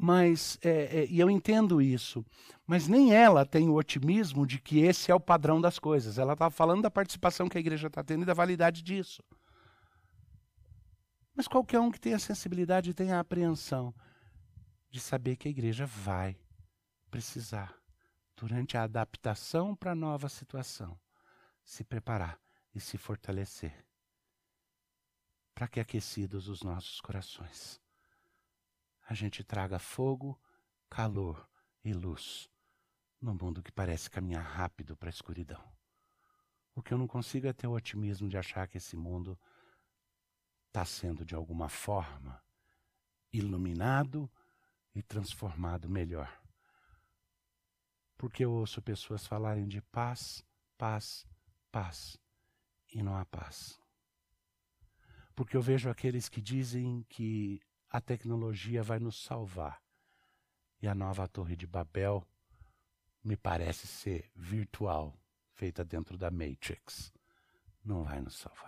Mas, 0.00 0.56
é, 0.62 1.00
é, 1.00 1.06
e 1.10 1.18
eu 1.18 1.28
entendo 1.28 1.82
isso, 1.82 2.24
mas 2.64 2.86
nem 2.86 3.12
ela 3.12 3.44
tem 3.44 3.68
o 3.68 3.74
otimismo 3.74 4.46
de 4.46 4.60
que 4.60 4.78
esse 4.78 5.10
é 5.10 5.14
o 5.14 5.18
padrão 5.18 5.60
das 5.60 5.76
coisas. 5.76 6.18
Ela 6.18 6.34
está 6.34 6.48
falando 6.50 6.82
da 6.82 6.90
participação 6.90 7.48
que 7.48 7.58
a 7.58 7.60
igreja 7.60 7.88
está 7.88 8.04
tendo 8.04 8.22
e 8.22 8.26
da 8.26 8.32
validade 8.32 8.80
disso. 8.80 9.20
Mas 11.38 11.46
qualquer 11.46 11.78
um 11.78 11.88
que 11.88 12.00
tenha 12.00 12.18
sensibilidade 12.18 12.90
e 12.90 12.92
tenha 12.92 13.16
a 13.16 13.20
apreensão 13.20 13.94
de 14.90 14.98
saber 14.98 15.36
que 15.36 15.46
a 15.46 15.50
igreja 15.52 15.86
vai 15.86 16.36
precisar, 17.12 17.80
durante 18.36 18.76
a 18.76 18.82
adaptação 18.82 19.72
para 19.76 19.92
a 19.92 19.94
nova 19.94 20.28
situação, 20.28 20.98
se 21.62 21.84
preparar 21.84 22.40
e 22.74 22.80
se 22.80 22.98
fortalecer 22.98 23.86
para 25.54 25.68
que 25.68 25.78
aquecidos 25.78 26.48
os 26.48 26.64
nossos 26.64 27.00
corações 27.00 27.80
a 29.08 29.14
gente 29.14 29.44
traga 29.44 29.78
fogo, 29.78 30.36
calor 30.90 31.48
e 31.84 31.92
luz 31.92 32.50
no 33.20 33.32
mundo 33.32 33.62
que 33.62 33.70
parece 33.70 34.10
caminhar 34.10 34.42
rápido 34.42 34.96
para 34.96 35.08
a 35.08 35.10
escuridão. 35.10 35.62
O 36.74 36.82
que 36.82 36.92
eu 36.92 36.98
não 36.98 37.06
consigo 37.06 37.46
é 37.46 37.52
ter 37.52 37.68
o 37.68 37.74
otimismo 37.74 38.28
de 38.28 38.36
achar 38.36 38.66
que 38.66 38.78
esse 38.78 38.96
mundo 38.96 39.38
está 40.68 40.84
sendo 40.84 41.24
de 41.24 41.34
alguma 41.34 41.68
forma 41.68 42.40
iluminado 43.32 44.30
e 44.94 45.02
transformado 45.02 45.88
melhor. 45.88 46.40
Porque 48.16 48.44
eu 48.44 48.52
ouço 48.52 48.82
pessoas 48.82 49.26
falarem 49.26 49.66
de 49.66 49.80
paz, 49.80 50.44
paz, 50.76 51.26
paz, 51.70 52.18
e 52.92 53.02
não 53.02 53.16
há 53.16 53.24
paz. 53.24 53.80
Porque 55.34 55.56
eu 55.56 55.62
vejo 55.62 55.88
aqueles 55.88 56.28
que 56.28 56.40
dizem 56.40 57.04
que 57.08 57.60
a 57.88 58.00
tecnologia 58.00 58.82
vai 58.82 58.98
nos 58.98 59.22
salvar. 59.22 59.80
E 60.80 60.88
a 60.88 60.94
nova 60.94 61.26
Torre 61.28 61.56
de 61.56 61.66
Babel 61.66 62.26
me 63.22 63.36
parece 63.36 63.86
ser 63.86 64.30
virtual, 64.34 65.16
feita 65.52 65.84
dentro 65.84 66.16
da 66.16 66.30
Matrix. 66.30 67.12
Não 67.84 68.04
vai 68.04 68.20
nos 68.20 68.36
salvar. 68.36 68.67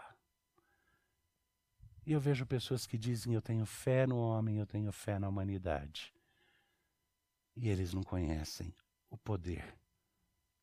E 2.10 2.12
eu 2.12 2.20
vejo 2.20 2.44
pessoas 2.44 2.88
que 2.88 2.98
dizem: 2.98 3.34
Eu 3.34 3.40
tenho 3.40 3.64
fé 3.64 4.04
no 4.04 4.18
homem, 4.18 4.56
eu 4.56 4.66
tenho 4.66 4.90
fé 4.90 5.16
na 5.16 5.28
humanidade. 5.28 6.12
E 7.54 7.68
eles 7.68 7.94
não 7.94 8.02
conhecem 8.02 8.74
o 9.08 9.16
poder 9.16 9.78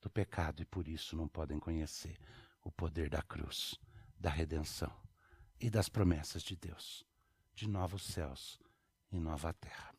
do 0.01 0.09
pecado 0.09 0.61
e 0.61 0.65
por 0.65 0.89
isso 0.89 1.15
não 1.15 1.25
podem 1.25 1.57
conhecer 1.57 2.19
o 2.61 2.69
poder 2.69 3.09
da 3.09 3.21
cruz, 3.21 3.79
da 4.19 4.29
redenção 4.29 4.93
e 5.57 5.69
das 5.69 5.87
promessas 5.87 6.43
de 6.43 6.53
Deus 6.53 7.05
de 7.55 7.65
novos 7.65 8.03
céus 8.03 8.59
e 9.09 9.17
nova 9.17 9.53
terra. 9.53 9.95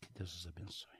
Que 0.00 0.08
Deus 0.12 0.32
os 0.32 0.46
abençoe. 0.46 0.97